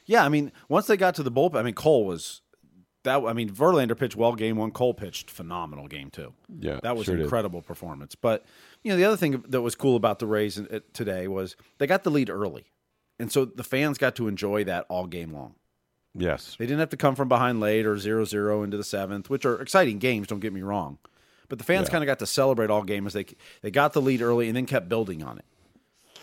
[0.07, 2.41] yeah, I mean, once they got to the bullpen, I mean, Cole was
[3.05, 3.23] that.
[3.25, 4.71] I mean, Verlander pitched well game one.
[4.71, 6.33] Cole pitched phenomenal game two.
[6.59, 7.25] Yeah, that was sure an did.
[7.25, 8.15] incredible performance.
[8.15, 8.45] But
[8.83, 11.87] you know, the other thing that was cool about the Rays uh, today was they
[11.87, 12.67] got the lead early,
[13.19, 15.55] and so the fans got to enjoy that all game long.
[16.15, 19.45] yes, They didn't have to come from behind late or 0-0 into the seventh, which
[19.47, 20.27] are exciting games.
[20.27, 20.99] Don't get me wrong,
[21.49, 21.93] but the fans Yeah.
[21.93, 23.27] kind of got to celebrate all game as they
[23.63, 25.45] they got the lead early and then kept building on it.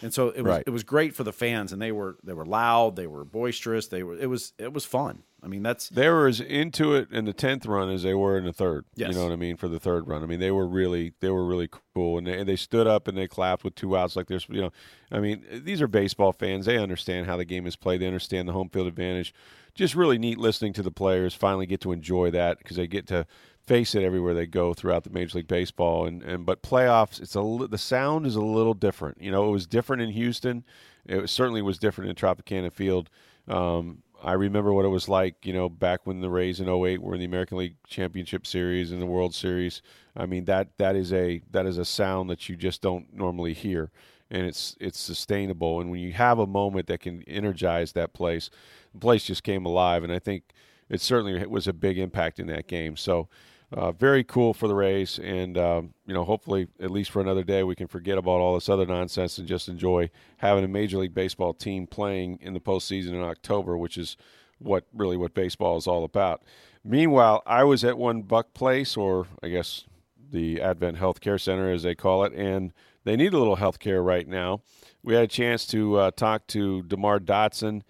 [0.01, 0.63] And so it was Right.
[0.67, 3.87] it was great for the fans, and they were they were loud, they were boisterous,
[3.87, 5.23] they were it was it was fun.
[5.43, 8.37] I mean, that's they were as into it in the tenth run as they were
[8.37, 8.85] in the third.
[8.95, 9.09] Yes.
[9.09, 10.23] You know what I mean for the third run.
[10.23, 13.07] I mean they were really they were really cool, and they, and they stood up
[13.07, 14.71] and they clapped with two outs like there's you know,
[15.11, 16.65] I mean these are baseball fans.
[16.65, 18.01] They understand how the game is played.
[18.01, 19.33] They understand the home field advantage.
[19.75, 23.05] Just really neat listening to the players finally get to enjoy that because they get
[23.07, 23.27] to
[23.67, 26.05] face it everywhere they go throughout the Major League Baseball.
[26.05, 29.21] And, and but playoffs, it's a the sound is a little different.
[29.21, 30.63] You know, it was different in Houston.
[31.05, 33.09] It was, certainly was different in Tropicana Field.
[33.47, 37.01] Um, I remember what it was like, you know, back when the Rays in 08
[37.01, 39.81] were in the American League Championship Series and the World Series.
[40.15, 43.53] I mean, that that is a that is a sound that you just don't normally
[43.53, 43.91] hear,
[44.31, 45.79] and it's it's sustainable.
[45.79, 48.49] And when you have a moment that can energize that place,
[48.93, 50.03] the place just came alive.
[50.03, 50.43] And I think
[50.89, 52.97] it certainly was a big impact in that game.
[52.97, 53.27] So.
[53.73, 57.43] Uh, very cool for the Rays, and um, you know, hopefully, at least for another
[57.43, 60.97] day, we can forget about all this other nonsense and just enjoy having a Major
[60.99, 64.15] League Baseball team playing in the postseason in October, which is
[64.59, 66.43] what really what baseball is all about.
[66.85, 69.83] Meanwhile, I was at one Buc Place, or I guess
[70.31, 72.71] the Advent Health Care Center, as they call it, and
[73.03, 74.61] they need a little health care right now.
[75.03, 77.81] We had a chance to uh, talk to DeMar Dotson.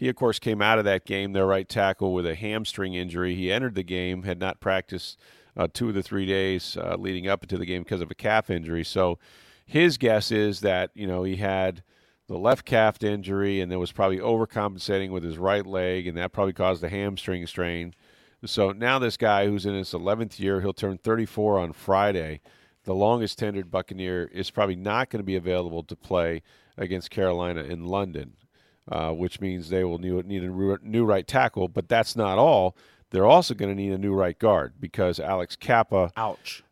[0.00, 3.34] He, of course, came out of that game, their right tackle, with a hamstring injury.
[3.34, 5.20] He entered the game, had not practiced
[5.54, 8.14] uh, two of the three days uh, leading up into the game because of a
[8.14, 8.82] calf injury.
[8.82, 9.18] So
[9.66, 11.82] his guess is that, you know, he had
[12.28, 16.32] the left calf injury and then was probably overcompensating with his right leg, and that
[16.32, 17.92] probably caused a hamstring strain.
[18.46, 22.40] So now this guy who's in his 11th year, he'll turn 34 on Friday.
[22.84, 26.40] The longest tenured Buccaneer is probably not going to be available to play
[26.78, 28.36] against Carolina in London,
[28.90, 30.48] uh, which means they will need, a
[30.82, 31.68] new right tackle.
[31.68, 32.76] But that's not all.
[33.10, 36.62] They're also going to need a new right guard because Alex Cappa ouch.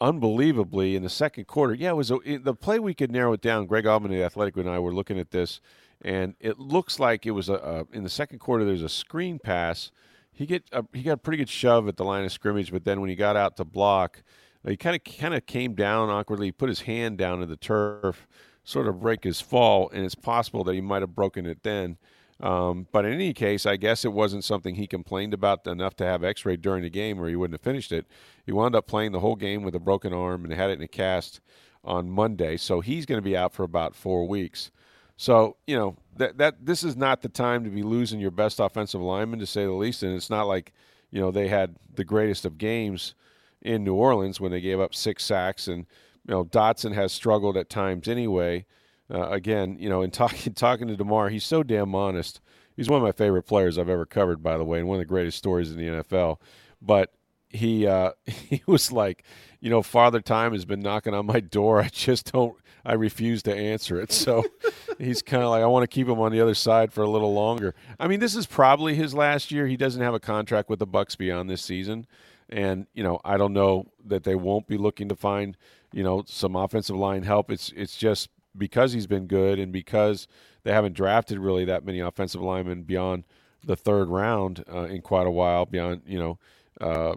[0.00, 1.74] unbelievably in the second quarter.
[1.74, 3.66] Yeah, it was a, it, the play we could narrow it down.
[3.66, 5.60] Greg Auman, the Athletic, and I were looking at this,
[6.02, 8.64] and it looks like it was a, a in the second quarter.
[8.64, 9.90] There's a screen pass.
[10.30, 12.84] He get a, he got a pretty good shove at the line of scrimmage, but
[12.84, 14.22] then when he got out to block,
[14.66, 18.28] he kind of kind of came down awkwardly, put his hand down in the turf,
[18.68, 21.96] sort of break his fall, and it's possible that he might have broken it then.
[22.40, 26.04] Um, but in any case, I guess it wasn't something he complained about enough to
[26.04, 28.06] have x ray during the game or he wouldn't have finished it.
[28.44, 30.82] He wound up playing the whole game with a broken arm and had it in
[30.82, 31.40] a cast
[31.82, 32.58] on Monday.
[32.58, 34.70] So he's going to be out for about four weeks.
[35.16, 38.60] So, you know, that, that this is not the time to be losing your best
[38.60, 40.04] offensive lineman, to say the least.
[40.04, 40.72] And it's not like,
[41.10, 43.14] you know, they had the greatest of games
[43.62, 45.66] in New Orleans when they gave up six sacks.
[45.66, 45.86] And,
[46.28, 48.66] you know, Dotson has struggled at times anyway.
[49.10, 52.40] Uh, again, you know, in talking talking to Demar, he's so damn honest.
[52.76, 55.00] He's one of my favorite players I've ever covered, by the way, and one of
[55.00, 56.36] the greatest stories in the NFL.
[56.80, 57.12] But
[57.48, 59.24] he uh, he was like,
[59.60, 61.80] you know, Father Time has been knocking on my door.
[61.80, 62.54] I just don't.
[62.84, 64.12] I refuse to answer it.
[64.12, 64.44] So
[64.98, 67.08] he's kind of like, I want to keep him on the other side for a
[67.08, 67.74] little longer.
[67.98, 69.66] I mean, this is probably his last year.
[69.66, 72.06] He doesn't have a contract with the Bucs beyond this season,
[72.50, 75.56] and you know, I don't know that they won't be looking to find
[75.92, 77.50] you know some offensive line help.
[77.50, 80.26] It's it's just because he's been good and because
[80.64, 83.24] they haven't drafted really that many offensive linemen beyond
[83.64, 85.66] the third round uh, in quite a while.
[85.66, 86.38] Beyond you know,
[86.80, 87.16] uh,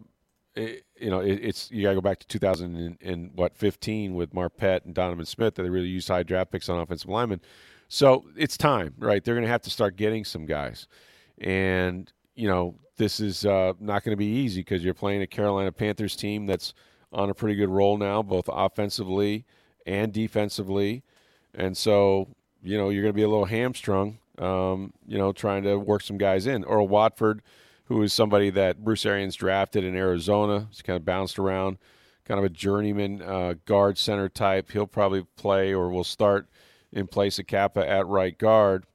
[0.55, 3.57] it, you know, it, it's you got to go back to 2000 and, and what
[3.57, 7.09] 15 with Marpet and Donovan Smith that they really used high draft picks on offensive
[7.09, 7.41] linemen.
[7.87, 9.23] So it's time, right?
[9.23, 10.87] They're going to have to start getting some guys,
[11.39, 15.27] and you know, this is uh, not going to be easy because you're playing a
[15.27, 16.73] Carolina Panthers team that's
[17.11, 19.45] on a pretty good roll now, both offensively
[19.85, 21.03] and defensively.
[21.53, 22.29] And so,
[22.63, 26.01] you know, you're going to be a little hamstrung um, you know, trying to work
[26.01, 26.63] some guys in.
[26.63, 27.41] Earl Watford,
[27.85, 31.77] who is somebody that Bruce Arians drafted in Arizona, he's kind of bounced around,
[32.25, 34.71] kind of a journeyman uh, guard center type.
[34.71, 36.47] He'll probably play or will start
[36.91, 38.85] in place of Cappa at right guard.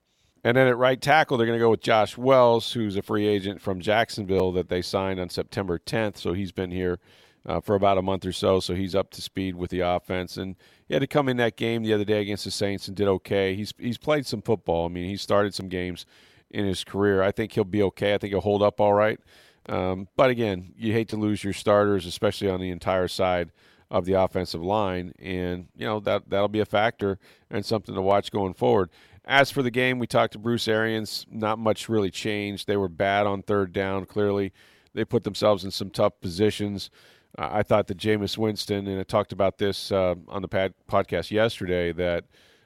[0.42, 3.26] And then at right tackle, they're going to go with Josh Wells, who's a free
[3.26, 6.18] agent from Jacksonville that they signed on September 10th.
[6.18, 6.98] So he's been here
[7.46, 8.60] uh, for about a month or so.
[8.60, 10.36] So he's up to speed with the offense.
[10.36, 10.56] And
[10.86, 13.08] he had to come in that game the other day against the Saints and did
[13.08, 13.54] okay.
[13.54, 14.86] He's he's played some football.
[14.86, 16.04] I mean, he started some games
[16.50, 17.22] in his career.
[17.22, 18.14] I think he'll be okay.
[18.14, 19.20] I think he'll hold up all right.
[19.68, 23.50] Um, but again, you hate to lose your starters, especially on the entire side
[23.90, 27.18] of the offensive line, and you know that that'll be a factor
[27.50, 28.90] and something to watch going forward.
[29.24, 31.26] As for the game, we talked to Bruce Arians.
[31.30, 32.66] Not much really changed.
[32.66, 34.04] They were bad on third down.
[34.06, 34.52] Clearly,
[34.94, 36.90] they put themselves in some tough positions.
[37.38, 41.30] I thought that Jameis Winston, and I talked about this uh, on the pad- podcast
[41.30, 42.24] yesterday, that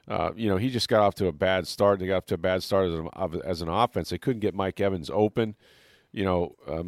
[0.09, 1.99] uh, you know he just got off to a bad start.
[1.99, 4.11] They got off to a bad start as an, as an offense.
[4.11, 5.57] They couldn't get Mike Evans open.
[6.13, 6.83] You know, uh,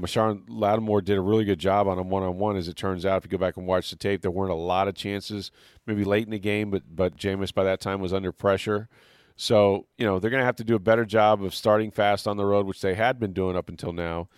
[0.48, 2.56] Lattimore did a really good job on him one on one.
[2.56, 4.56] As it turns out, if you go back and watch the tape, there weren't a
[4.56, 5.50] lot of chances.
[5.86, 8.88] Maybe late in the game, but but Jameis by that time was under pressure.
[9.36, 12.28] So, you know, they're going to have to do a better job of starting fast
[12.28, 14.28] on the road, which they had been doing up until now.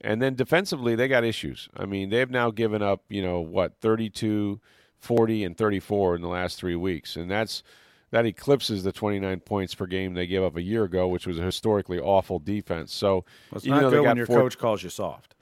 [0.00, 1.68] And then defensively, they got issues.
[1.76, 4.60] I mean, they've now given up, you know, what, 32,
[4.98, 7.16] 40, and 34 in the last three weeks.
[7.16, 7.62] And that's
[8.10, 11.38] that eclipses the 29 points per game they gave up a year ago, which was
[11.38, 12.92] a historically awful defense.
[12.92, 15.34] So, well, it's not good when your four, coach calls you soft.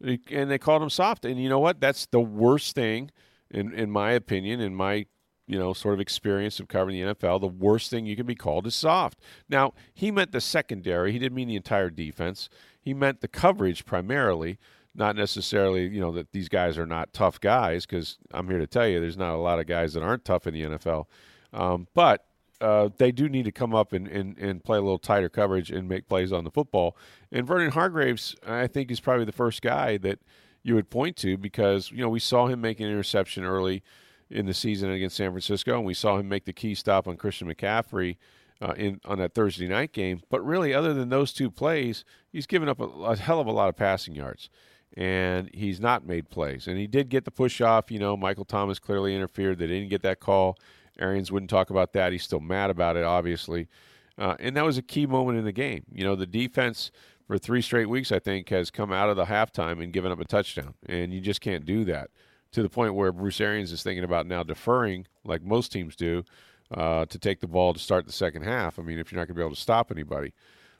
[0.00, 1.24] And they called him soft.
[1.24, 1.80] And you know what?
[1.80, 3.10] That's the worst thing,
[3.50, 5.06] in, in my opinion, in my
[5.46, 8.34] you know, sort of experience of covering the NFL, the worst thing you can be
[8.34, 9.20] called is soft.
[9.48, 11.12] Now, he meant the secondary.
[11.12, 12.48] He didn't mean the entire defense.
[12.84, 14.58] He meant the coverage primarily,
[14.94, 18.66] not necessarily, you know, that these guys are not tough guys, because I'm here to
[18.66, 21.06] tell you there's not a lot of guys that aren't tough in the NFL.
[21.52, 22.26] Um, but
[22.60, 25.70] uh, they do need to come up and, and, and play a little tighter coverage
[25.70, 26.96] and make plays on the football.
[27.32, 30.18] And Vernon Hargreaves, I think, is probably the first guy that
[30.62, 33.82] you would point to because, you know, we saw him make an interception early–
[34.30, 37.16] in the season against San Francisco, and we saw him make the key stop on
[37.16, 38.16] Christian McCaffrey
[38.60, 40.22] uh, in on that Thursday night game.
[40.30, 43.52] But really, other than those two plays, he's given up a, a, hell of a
[43.52, 44.48] lot of passing yards,
[44.96, 46.66] and he's not made plays.
[46.66, 47.90] And he did get the push off.
[47.90, 49.58] You know, Michael Thomas clearly interfered.
[49.58, 50.58] They didn't get that call.
[50.98, 52.12] Arians wouldn't talk about that.
[52.12, 53.68] He's still mad about it, obviously.
[54.16, 55.84] Uh, and that was a key moment in the game.
[55.92, 56.92] You know, the defense
[57.26, 60.20] for three straight weeks, I think, has come out of the halftime and given up
[60.20, 62.10] a touchdown, and you just can't do that
[62.52, 66.22] to the point where Bruce Arians is thinking about now deferring, like most teams do,
[66.70, 68.78] uh, to take the ball to start the second half.
[68.78, 70.32] I mean, if you're not going to be able to stop anybody,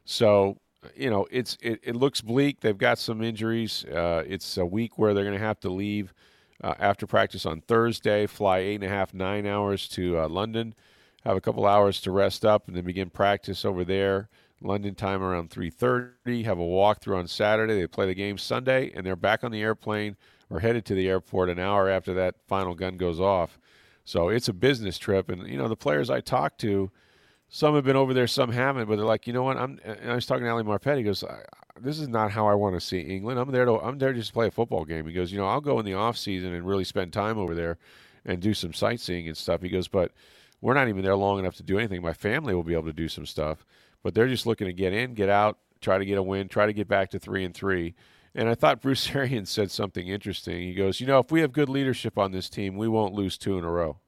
[0.05, 0.59] so
[0.94, 2.61] you know it's it, it looks bleak.
[2.61, 3.85] They've got some injuries.
[3.85, 6.14] Uh, it's a week where they're going to have to leave
[6.62, 10.75] uh, after practice on Thursday, fly eight and a half nine hours to uh, London,
[11.25, 14.29] have a couple hours to rest up, and then begin practice over there.
[14.61, 16.44] London time around 3:30.
[16.44, 17.79] Have a walkthrough on Saturday.
[17.79, 20.16] They play the game Sunday, and they're back on the airplane
[20.51, 23.59] or headed to the airport an hour after that final gun goes off.
[24.05, 26.90] So it's a business trip, and you know the players I talked to,
[27.49, 29.57] some have been over there, some haven't, but they're like, you know what?
[29.57, 29.81] I'm.
[30.07, 30.99] I was talking to Ali Marpet.
[30.99, 31.25] He goes,
[31.81, 33.38] "This is not how I want to see England.
[33.38, 33.81] I'm there to.
[33.81, 35.87] I'm there just to play a football game." He goes, "You know, I'll go in
[35.87, 37.79] the off season and really spend time over there,
[38.25, 40.12] and do some sightseeing and stuff." He goes, "But
[40.61, 42.03] we're not even there long enough to do anything.
[42.03, 43.64] My family will be able to do some stuff,
[44.03, 46.67] but they're just looking to get in, get out, try to get a win, try
[46.67, 47.95] to get back to three and three."
[48.35, 50.61] And I thought Bruce Arians said something interesting.
[50.61, 53.38] He goes, You know, if we have good leadership on this team, we won't lose
[53.38, 53.99] two in a row.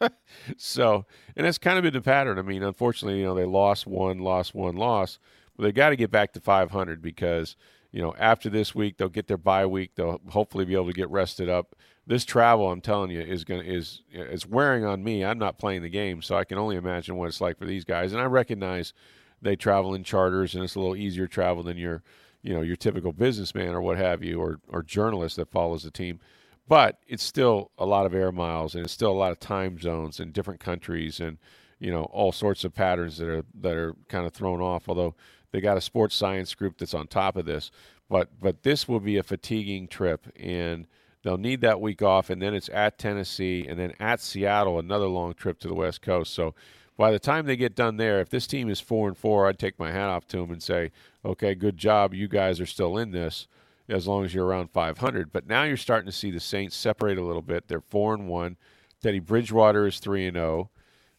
[0.56, 1.04] so,
[1.36, 2.38] and that's kind of been the pattern.
[2.38, 5.18] I mean, unfortunately, you know, they lost one, lost one, lost,
[5.56, 7.56] but they got to get back to 500 because,
[7.90, 9.92] you know, after this week, they'll get their bye week.
[9.96, 11.74] They'll hopefully be able to get rested up.
[12.06, 15.24] This travel, I'm telling you, is going to is is wearing on me.
[15.24, 17.84] I'm not playing the game, so I can only imagine what it's like for these
[17.84, 18.12] guys.
[18.12, 18.92] And I recognize
[19.40, 22.02] they travel in charters, and it's a little easier travel than your
[22.42, 25.90] you know your typical businessman or what have you or or journalist that follows the
[25.90, 26.20] team.
[26.68, 29.78] But it's still a lot of air miles and it's still a lot of time
[29.80, 31.38] zones and different countries and
[31.78, 35.14] you know all sorts of patterns that are that are kind of thrown off although
[35.50, 37.70] they got a sports science group that's on top of this.
[38.08, 40.86] But but this will be a fatiguing trip and
[41.22, 45.06] they'll need that week off and then it's at Tennessee and then at Seattle another
[45.06, 46.34] long trip to the west coast.
[46.34, 46.54] So
[46.96, 49.58] by the time they get done there, if this team is four and four, I'd
[49.58, 50.92] take my hat off to them and say,
[51.24, 52.14] okay, good job.
[52.14, 53.46] You guys are still in this
[53.88, 55.32] as long as you're around 500.
[55.32, 57.68] But now you're starting to see the Saints separate a little bit.
[57.68, 58.56] They're four and one.
[59.02, 60.70] Teddy Bridgewater is three and zero.
[60.70, 60.72] Oh.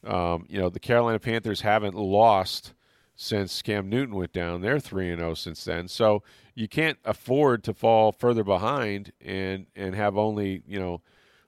[0.06, 2.74] Um, you know the Carolina Panthers haven't lost
[3.16, 4.60] since Cam Newton went down.
[4.60, 5.88] They're three and zero oh since then.
[5.88, 6.24] So
[6.56, 11.02] you can't afford to fall further behind and and have only you know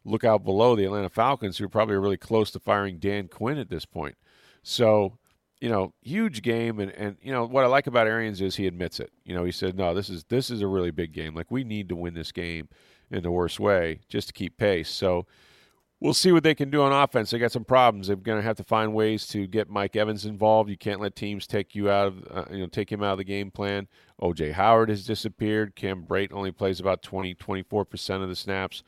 [0.05, 3.57] look out below the Atlanta Falcons, who are probably really close to firing Dan Quinn
[3.57, 4.15] at this point.
[4.63, 5.17] So
[5.61, 8.67] you know, huge game, and and you know what I like about Arians is he
[8.67, 9.11] admits it.
[9.23, 11.33] You know, he said, no, this is this is a really big game.
[11.33, 12.69] Like we need to win this game
[13.09, 14.89] in the worst way just to keep pace.
[14.89, 15.25] So
[15.99, 17.29] we'll see what they can do on offense.
[17.29, 18.07] They got some problems.
[18.07, 20.69] They're going to have to find ways to get Mike Evans involved.
[20.69, 23.17] You can't let teams take you out of uh, you know take him out of
[23.17, 23.87] the game plan.
[24.21, 25.75] OJ Howard has disappeared.
[25.75, 28.83] Cam Brate only plays about 20 24 percent of the snaps.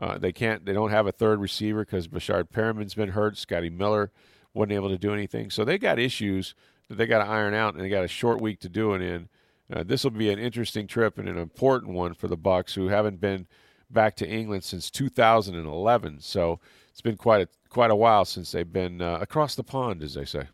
[0.00, 0.64] Uh, they can't.
[0.64, 3.36] They don't have a third receiver because Breshad Perriman's been hurt.
[3.36, 4.10] Scotty Miller
[4.54, 5.50] wasn't able to do anything.
[5.50, 6.54] So they got issues
[6.88, 9.02] that they got to iron out, and they got a short week to do it
[9.02, 9.28] in.
[9.72, 12.88] Uh, this will be an interesting trip and an important one for the Bucs, who
[12.88, 13.46] haven't been
[13.90, 16.20] back to England since 2011.
[16.20, 16.58] So
[16.90, 20.14] it's been quite a quite a while since they've been uh, across the pond, as
[20.14, 20.48] they say.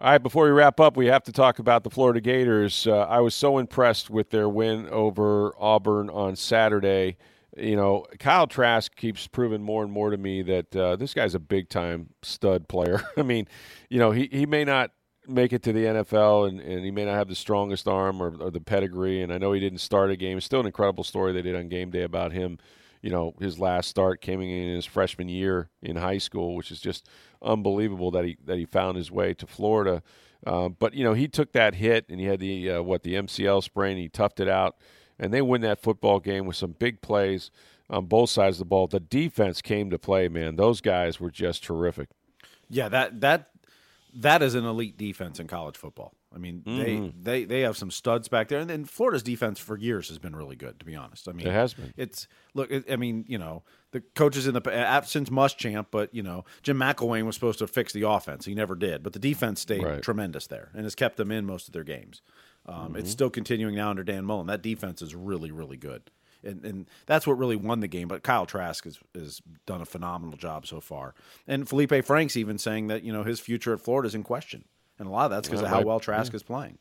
[0.00, 2.86] All right, before we wrap up, we have to talk about the Florida Gators.
[2.86, 7.16] Uh, I was so impressed with their win over Auburn on Saturday
[7.56, 11.34] you know, Kyle Trask keeps proving more and more to me that uh, this guy's
[11.34, 13.02] a big time stud player.
[13.16, 13.46] I mean,
[13.90, 14.92] you know, he, he may not
[15.28, 18.34] make it to the NFL and, and he may not have the strongest arm or,
[18.40, 19.22] or the pedigree.
[19.22, 20.36] And I know he didn't start a game.
[20.36, 22.58] It's still an incredible story they did on game day about him.
[23.02, 26.80] You know, his last start came in his freshman year in high school, which is
[26.80, 27.08] just
[27.42, 30.02] unbelievable that he that he found his way to Florida.
[30.46, 33.14] Uh, but you know, he took that hit and he had the uh, what the
[33.14, 33.96] MCL sprain.
[33.96, 34.76] He toughed it out
[35.22, 37.52] and they win that football game with some big plays
[37.88, 38.88] on both sides of the ball.
[38.88, 40.56] The defense came to play, man.
[40.56, 42.08] Those guys were just terrific.
[42.68, 43.50] Yeah, that that
[44.14, 46.12] that is an elite defense in college football.
[46.34, 47.22] I mean, mm-hmm.
[47.22, 50.18] they, they they have some studs back there, and then Florida's defense for years has
[50.18, 50.80] been really good.
[50.80, 51.94] To be honest, I mean, it has been.
[51.96, 52.70] It's look.
[52.70, 53.62] It, I mean, you know,
[53.92, 57.92] the coaches in the since Muschamp, but you know, Jim McElwain was supposed to fix
[57.92, 58.46] the offense.
[58.46, 60.02] He never did, but the defense stayed right.
[60.02, 62.22] tremendous there and has kept them in most of their games.
[62.66, 62.96] Um, mm-hmm.
[62.96, 64.46] It's still continuing now under Dan Mullen.
[64.46, 66.10] That defense is really, really good.
[66.44, 68.08] And, and that's what really won the game.
[68.08, 71.14] But Kyle Trask has, has done a phenomenal job so far.
[71.46, 74.64] And Felipe Franks even saying that you know his future at Florida is in question,
[74.98, 76.36] and a lot of that's because of how well Trask yeah.
[76.36, 76.78] is playing.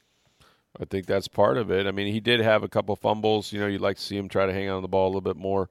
[0.80, 1.86] I think that's part of it.
[1.86, 3.52] I mean, he did have a couple fumbles.
[3.52, 5.22] You know, you'd like to see him try to hang on the ball a little
[5.22, 5.70] bit more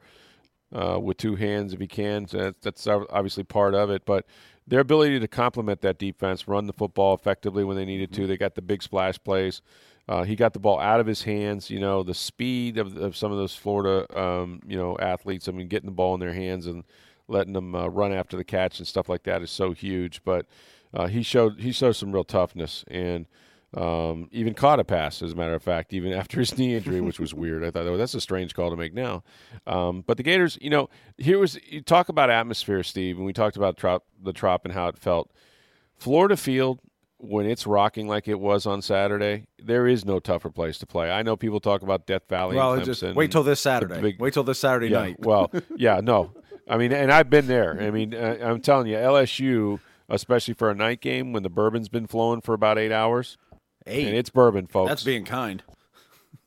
[0.73, 2.27] uh, with two hands if he can.
[2.27, 4.05] So that's obviously part of it.
[4.05, 4.27] But
[4.67, 8.37] their ability to complement that defense, run the football effectively when they needed to, they
[8.37, 9.63] got the big splash plays.
[10.09, 11.71] Uh, he got the ball out of his hands.
[11.71, 15.49] You know, the speed of, of some of those Florida, um, you know, athletes.
[15.49, 16.85] I mean, getting the ball in their hands and
[17.29, 20.23] letting them uh, run after the catch and stuff like that is so huge.
[20.25, 20.47] But
[20.93, 23.27] uh, he showed he showed some real toughness and
[23.75, 27.01] um, even caught a pass, as a matter of fact, even after his knee injury,
[27.01, 27.65] which was weird.
[27.65, 29.23] I thought, oh, that's a strange call to make now.
[29.67, 30.89] Um, but the Gators, you know,
[31.19, 34.75] here was you talk about atmosphere, Steve, and we talked about trop, the trop and
[34.75, 35.31] how it felt.
[35.99, 36.81] Florida Field
[37.23, 41.11] when it's rocking like it was on Saturday, there is no tougher place to play.
[41.11, 42.57] I know people talk about Death Valley.
[42.57, 44.01] Well, just wait till this Saturday.
[44.01, 45.21] Big, wait till this Saturday yeah, night.
[45.21, 46.33] well, yeah, no,
[46.69, 47.77] I mean, and I've been there.
[47.81, 51.89] I mean, uh, I'm telling you, LSU, especially for a night game when the bourbon's
[51.89, 53.37] been flowing for about eight hours,
[53.87, 54.89] eight, and it's bourbon, folks.
[54.89, 55.63] That's being kind.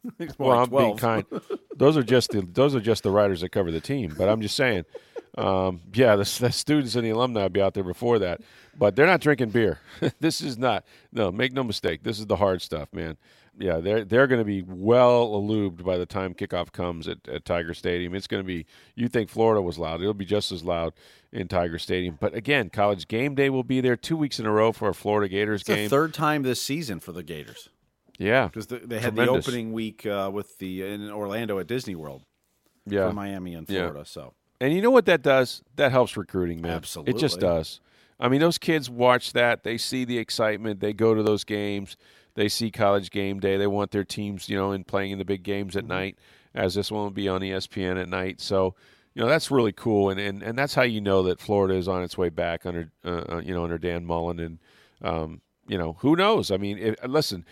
[0.38, 0.70] well, I'm 12.
[0.70, 1.26] being kind.
[1.76, 4.14] Those are just the those are just the writers that cover the team.
[4.16, 4.86] But I'm just saying,
[5.38, 8.42] um, yeah, the, the, students and the alumni will be out there before that,
[8.78, 9.80] but they're not drinking beer.
[10.20, 10.86] this is not.
[11.12, 12.04] No, make no mistake.
[12.04, 13.18] This is the hard stuff, man.
[13.58, 17.46] Yeah, they're they're going to be well lubed by the time kickoff comes at, at
[17.46, 18.16] Tiger Stadium.
[18.16, 18.66] It's going to be.
[18.96, 20.02] You think Florida was loud?
[20.02, 20.94] It'll be just as loud
[21.32, 22.18] in Tiger Stadium.
[22.20, 24.94] But again, College Game Day will be there two weeks in a row for a
[24.94, 25.84] Florida Gators it's game.
[25.84, 27.70] The third time this season for the Gators.
[28.18, 29.46] Yeah, because the, they had Tremendous.
[29.46, 32.24] the opening week uh, with the in Orlando at Disney World.
[32.88, 34.00] Yeah, for Miami and Florida.
[34.00, 34.04] Yeah.
[34.04, 35.62] So and you know what that does?
[35.76, 36.72] That helps recruiting, man.
[36.72, 37.14] Absolutely.
[37.14, 37.82] It just does.
[38.24, 39.64] I mean, those kids watch that.
[39.66, 40.80] They see the excitement.
[40.80, 41.98] They go to those games.
[42.36, 43.58] They see college game day.
[43.58, 45.90] They want their teams, you know, in playing in the big games at mm-hmm.
[45.92, 46.20] night,
[46.56, 48.40] as this one will be on ESPN at night.
[48.40, 48.76] So,
[49.14, 50.10] you know, that's really cool.
[50.10, 52.90] And, and, and that's how you know that Florida is on its way back under,
[53.04, 54.40] uh, uh you know, under Dan Mullen.
[54.40, 54.60] And,
[55.02, 56.50] um, you know, who knows?
[56.50, 57.44] I mean, if, listen,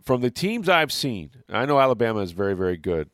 [0.00, 3.10] from the teams I've seen, I know Alabama is very, very good.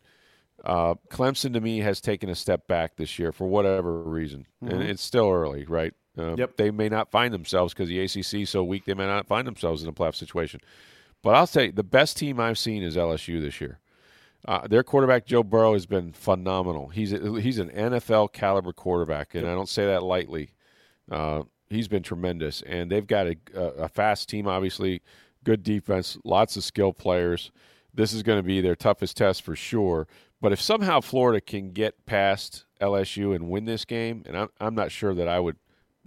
[0.63, 4.75] Uh, Clemson to me has taken a step back this year for whatever reason, mm-hmm.
[4.75, 5.95] and it's still early, right?
[6.19, 6.57] Uh, yep.
[6.57, 8.85] They may not find themselves because the ACC is so weak.
[8.85, 10.61] They may not find themselves in a playoff situation.
[11.23, 13.79] But I'll say the best team I've seen is LSU this year.
[14.47, 16.89] Uh, their quarterback Joe Burrow has been phenomenal.
[16.89, 20.51] He's a, he's an NFL caliber quarterback, and I don't say that lightly.
[21.11, 25.03] Uh, he's been tremendous, and they've got a, a fast team, obviously,
[25.45, 27.51] good defense, lots of skill players.
[27.93, 30.07] This is going to be their toughest test for sure.
[30.41, 34.75] But if somehow Florida can get past LSU and win this game, and I'm, I'm
[34.75, 35.57] not sure that I would,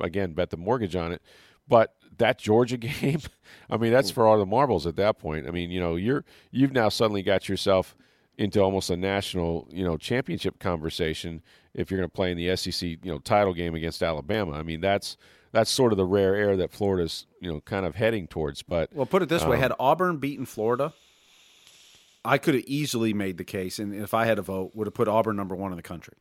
[0.04, 1.22] again, bet the mortgage on it,
[1.68, 3.22] but that Georgia game,
[3.70, 5.48] I mean, that's for all the marbles at that point.
[5.48, 7.96] I mean, you know, you're you've now suddenly got yourself
[8.38, 11.42] into almost a national, you know, championship conversation
[11.74, 14.54] if you're going to play in the SEC, you know, title game against Alabama.
[14.54, 15.18] I mean, that's
[15.52, 18.64] that's sort of the rare air that Florida's you know kind of heading towards.
[18.64, 20.94] But Well, put it this way: Um, had Auburn beaten Florida,
[22.26, 24.94] I could have easily made the case, and if I had a vote, would have
[24.94, 26.16] put Auburn number one in the country.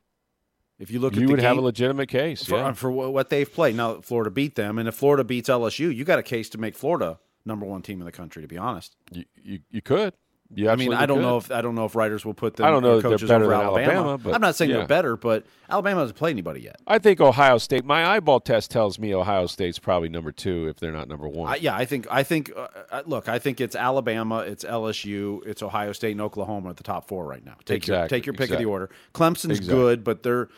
[0.82, 2.44] If you look you at the would have a legitimate case.
[2.44, 2.72] for, yeah.
[2.72, 3.76] for what they've played.
[3.76, 6.74] Now, Florida beat them, and if Florida beats LSU, you got a case to make
[6.74, 8.42] Florida number one team in the country.
[8.42, 10.12] To be honest, you, you you could.
[10.54, 11.22] You I mean, I don't could.
[11.22, 12.66] know if I don't know if writers will put them.
[12.66, 13.92] I don't know that they're coaches better over Alabama.
[13.92, 14.78] Alabama, but- I'm not saying yeah.
[14.78, 16.80] they're better, but Alabama hasn't played anybody yet.
[16.84, 17.84] I think Ohio State.
[17.84, 21.48] My eyeball test tells me Ohio State's probably number two if they're not number one.
[21.48, 25.46] I, yeah, I think I think uh, uh, look, I think it's Alabama, it's LSU,
[25.46, 27.54] it's Ohio State, and Oklahoma at the top four right now.
[27.64, 28.90] Take your take your pick of the order.
[29.14, 29.74] Clemson's Exactly.
[29.74, 30.48] good, but they're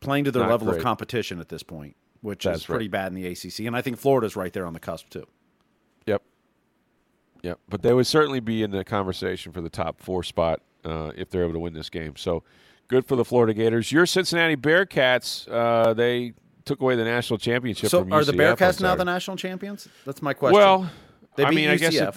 [0.00, 0.78] playing to their Not level great.
[0.78, 2.90] of competition at this point, which That's is pretty right.
[2.90, 3.60] bad in the ACC.
[3.66, 5.26] And I think Florida's right there on the cusp too.
[6.06, 6.22] Yep.
[7.42, 7.58] Yep.
[7.68, 11.30] But they would certainly be in the conversation for the top four spot uh, if
[11.30, 12.16] they're able to win this game.
[12.16, 12.42] So
[12.88, 13.92] good for the Florida Gators.
[13.92, 16.32] Your Cincinnati Bearcats, uh, they
[16.64, 17.90] took away the national championship.
[17.90, 19.88] So are the UCF on Bearcats now the national champions?
[20.04, 20.58] That's my question.
[20.58, 20.90] Well,
[21.36, 22.14] they I beat mean, I guess it-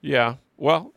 [0.00, 0.36] yeah.
[0.56, 0.92] Well,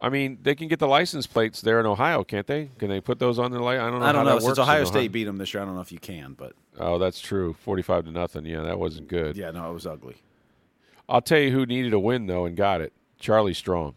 [0.00, 2.68] I mean, they can get the license plates there in Ohio, can't they?
[2.78, 3.78] Can they put those on their light?
[3.78, 4.06] I don't know.
[4.06, 4.38] I don't know.
[4.38, 6.98] Since Ohio State beat them this year, I don't know if you can, but Oh,
[6.98, 7.54] that's true.
[7.54, 8.44] Forty-five to nothing.
[8.44, 9.36] Yeah, that wasn't good.
[9.36, 10.16] yeah, no, it was ugly.
[11.08, 12.92] I'll tell you who needed a win though and got it.
[13.18, 13.94] Charlie Strong.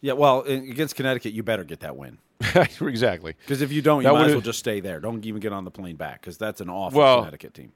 [0.00, 2.18] Yeah, well, against Connecticut, you better get that win
[2.80, 3.34] exactly.
[3.40, 5.00] because if you don't, you That might as well just stay there.
[5.00, 7.72] Don't even get on the plane back because that's an awful Well, Connecticut team.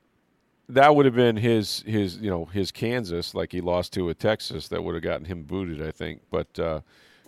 [0.68, 4.18] That would have been his his you know his Kansas like he lost to with
[4.18, 4.68] Texas.
[4.68, 6.20] That would have gotten him booted, I think.
[6.30, 6.80] But uh,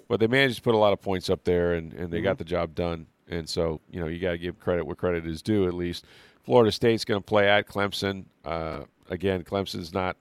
[0.08, 2.38] but they managed to put a lot of points up there and, and they got
[2.38, 3.06] the job done.
[3.28, 5.66] And so you know you got to give credit where credit is due.
[5.66, 6.04] At least
[6.42, 8.24] Florida State's going to play at Clemson.
[8.44, 10.16] Uh, again, Clemson's not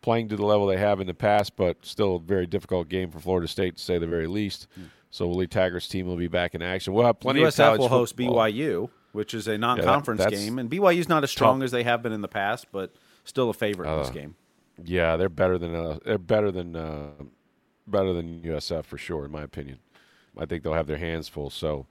[0.00, 3.10] playing to the level they have in the past, but still a very difficult game
[3.10, 4.66] for Florida State to say the very least.
[5.10, 6.92] So Willie Taggart's team will be back in action.
[6.92, 8.36] We'll have plenty of USF college will host football.
[8.36, 11.64] BYU, which is a non-conference that's game, and BYU's not as strong tough.
[11.66, 12.92] as they have been in the past, but
[13.24, 14.34] still a favorite in Uh, this game.
[14.84, 17.08] Yeah, they're better than uh, they're better than uh,
[17.90, 19.78] better than USF for sure, in my opinion.
[20.36, 21.50] I think they'll have their hands full.
[21.50, 21.86] So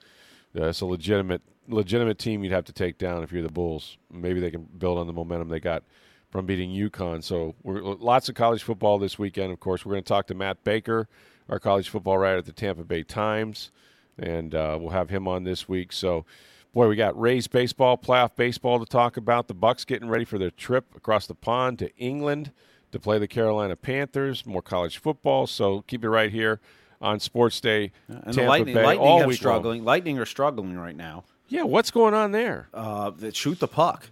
[0.54, 3.98] yeah, it's a legitimate legitimate team you'd have to take down if you're the Bulls.
[4.12, 5.84] Maybe they can build on the momentum they got
[6.30, 7.24] from beating UConn.
[7.24, 9.52] So we're lots of college football this weekend.
[9.52, 11.08] Of course, we're going to talk to Matt Baker,
[11.50, 13.72] our college football writer at the Tampa Bay Times,
[14.18, 15.92] and uh, we'll have him on this week.
[15.92, 16.26] So.
[16.74, 19.48] Boy, we got Rays baseball, playoff baseball to talk about.
[19.48, 22.52] The Bucs getting ready for their trip across the pond to England
[22.92, 24.46] to play the Carolina Panthers.
[24.46, 26.60] More college football, so keep it right here
[27.02, 27.92] on Sports Day.
[28.08, 29.84] And Tampa the Lightning, Bay, Lightning all have week struggling.
[29.86, 31.24] Lightning are struggling right now.
[31.50, 32.68] Yeah, what's going on there?
[32.74, 34.10] Uh, that shoot the puck.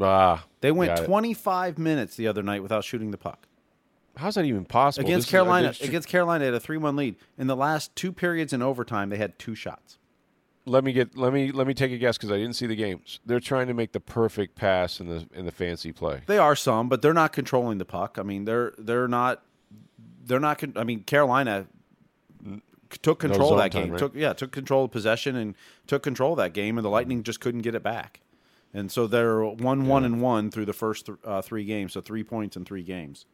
[0.00, 1.06] Ah, They went got it.
[1.06, 3.46] 25 minutes the other night without shooting the puck
[4.16, 5.06] How's that even possible?
[5.06, 5.64] against This is- Carolina.
[5.68, 7.16] against- against Carolina, they had a three-one lead.
[7.38, 9.98] In the last two periods in overtime, they had two shots.
[10.70, 12.76] Let me get let me let me take a guess because I didn't see the
[12.76, 13.20] games.
[13.26, 16.22] They're trying to make the perfect pass in the in the fancy play.
[16.26, 18.16] They are some, but they're not controlling the puck.
[18.18, 19.42] I mean, they're they're not
[20.24, 20.58] they're not.
[20.58, 21.66] con- I mean, Carolina
[23.02, 23.92] took control of zone that time, game.
[23.92, 23.98] right?
[23.98, 25.54] Took yeah, took control of possession and
[25.86, 28.20] took control of that game, and the Lightning just couldn't get it back.
[28.72, 32.00] And so they're one one and one through the first th- uh, three games, so
[32.00, 33.26] three points in three games.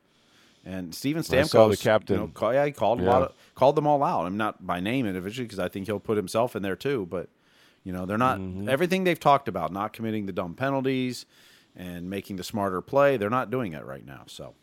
[0.67, 2.17] And Steven Stamkos, the captain.
[2.17, 4.27] you know, call, yeah, he called a lot of, called them all out.
[4.27, 7.07] I'm not by name individually because I think he'll put himself in there too.
[7.09, 7.29] But
[7.85, 8.69] you know, they're not Mm-hmm.
[8.69, 11.25] everything they've talked about, not committing the dumb penalties
[11.77, 13.17] and making the smarter play.
[13.17, 14.23] They're not doing it right now.
[14.27, 14.55] So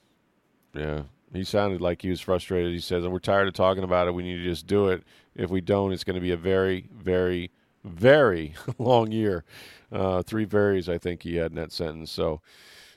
[0.73, 1.03] Yeah.
[1.31, 2.73] He sounded like he was frustrated.
[2.73, 4.13] He says, We're tired of talking about it.
[4.13, 5.03] We need to just do it.
[5.35, 7.49] If we don't, it's going to be a very, very,
[7.85, 9.43] very long year.
[9.91, 12.11] Uh, three varies, I think he had in that sentence.
[12.11, 12.41] So,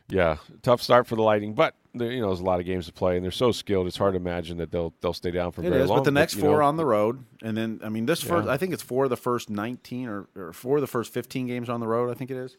[0.08, 2.92] yeah, tough start for the Lightning, but you know there's a lot of games to
[2.92, 3.86] play, and they're so skilled.
[3.86, 5.98] It's hard to imagine that they'll they'll stay down for It very is, long.
[5.98, 8.46] but the next you four know, on the road, and then I mean this first.
[8.46, 8.52] Yeah.
[8.52, 11.46] I think it's four of the first nineteen or, or four of the first fifteen
[11.46, 12.10] games on the road.
[12.10, 12.56] I think it is,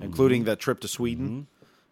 [0.00, 1.46] including that trip to Sweden.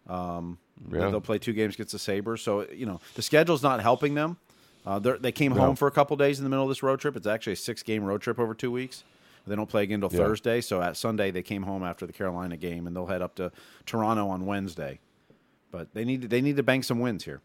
[0.09, 0.97] Um, Mm-hmm.
[0.97, 1.09] Yeah.
[1.11, 4.39] They'll play two games against the Sabres, so you know the schedule's not helping them.
[4.85, 7.15] Uh, they came home for a couple days in the middle of this road trip.
[7.17, 9.05] It's actually a six-game road trip over two weeks.
[9.47, 10.27] They don't play again until Yeah.
[10.27, 13.37] Thursday, so at Sunday they came home after the Carolina game, and they'll head up
[13.37, 13.53] to
[13.87, 14.99] Toronto on Wednesday.
[15.75, 17.41] But they need to, they need to bank some wins here.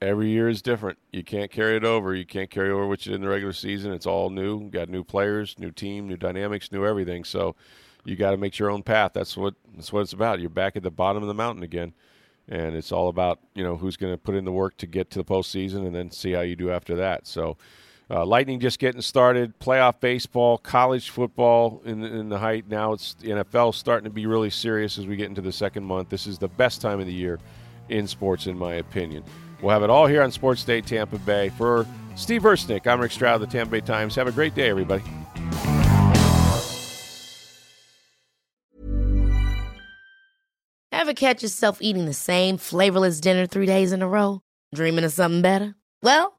[0.00, 0.98] every year is different.
[1.12, 2.12] You can't carry it over.
[2.12, 3.92] You can't carry over what you did in the regular season.
[3.92, 4.62] It's all new.
[4.64, 7.22] You got new players, new team, new dynamics, new everything.
[7.22, 7.54] So
[8.04, 9.12] you got to make your own path.
[9.14, 10.40] That's what that's what it's about.
[10.40, 11.94] You're back at the bottom of the mountain again,
[12.48, 15.10] and it's all about you know who's going to put in the work to get
[15.10, 17.28] to the postseason, and then see how you do after that.
[17.28, 17.56] So.
[18.12, 19.58] Uh, Lightning just getting started.
[19.58, 22.68] Playoff baseball, college football in, in the height.
[22.68, 25.84] Now it's the NFL starting to be really serious as we get into the second
[25.84, 26.10] month.
[26.10, 27.38] This is the best time of the year
[27.88, 29.24] in sports, in my opinion.
[29.62, 31.48] We'll have it all here on Sports Day Tampa Bay.
[31.50, 34.14] For Steve Versnick, I'm Rick Stroud of the Tampa Bay Times.
[34.16, 35.04] Have a great day, everybody.
[40.92, 44.42] Ever catch yourself eating the same flavorless dinner three days in a row?
[44.74, 45.74] Dreaming of something better?
[46.02, 46.38] Well,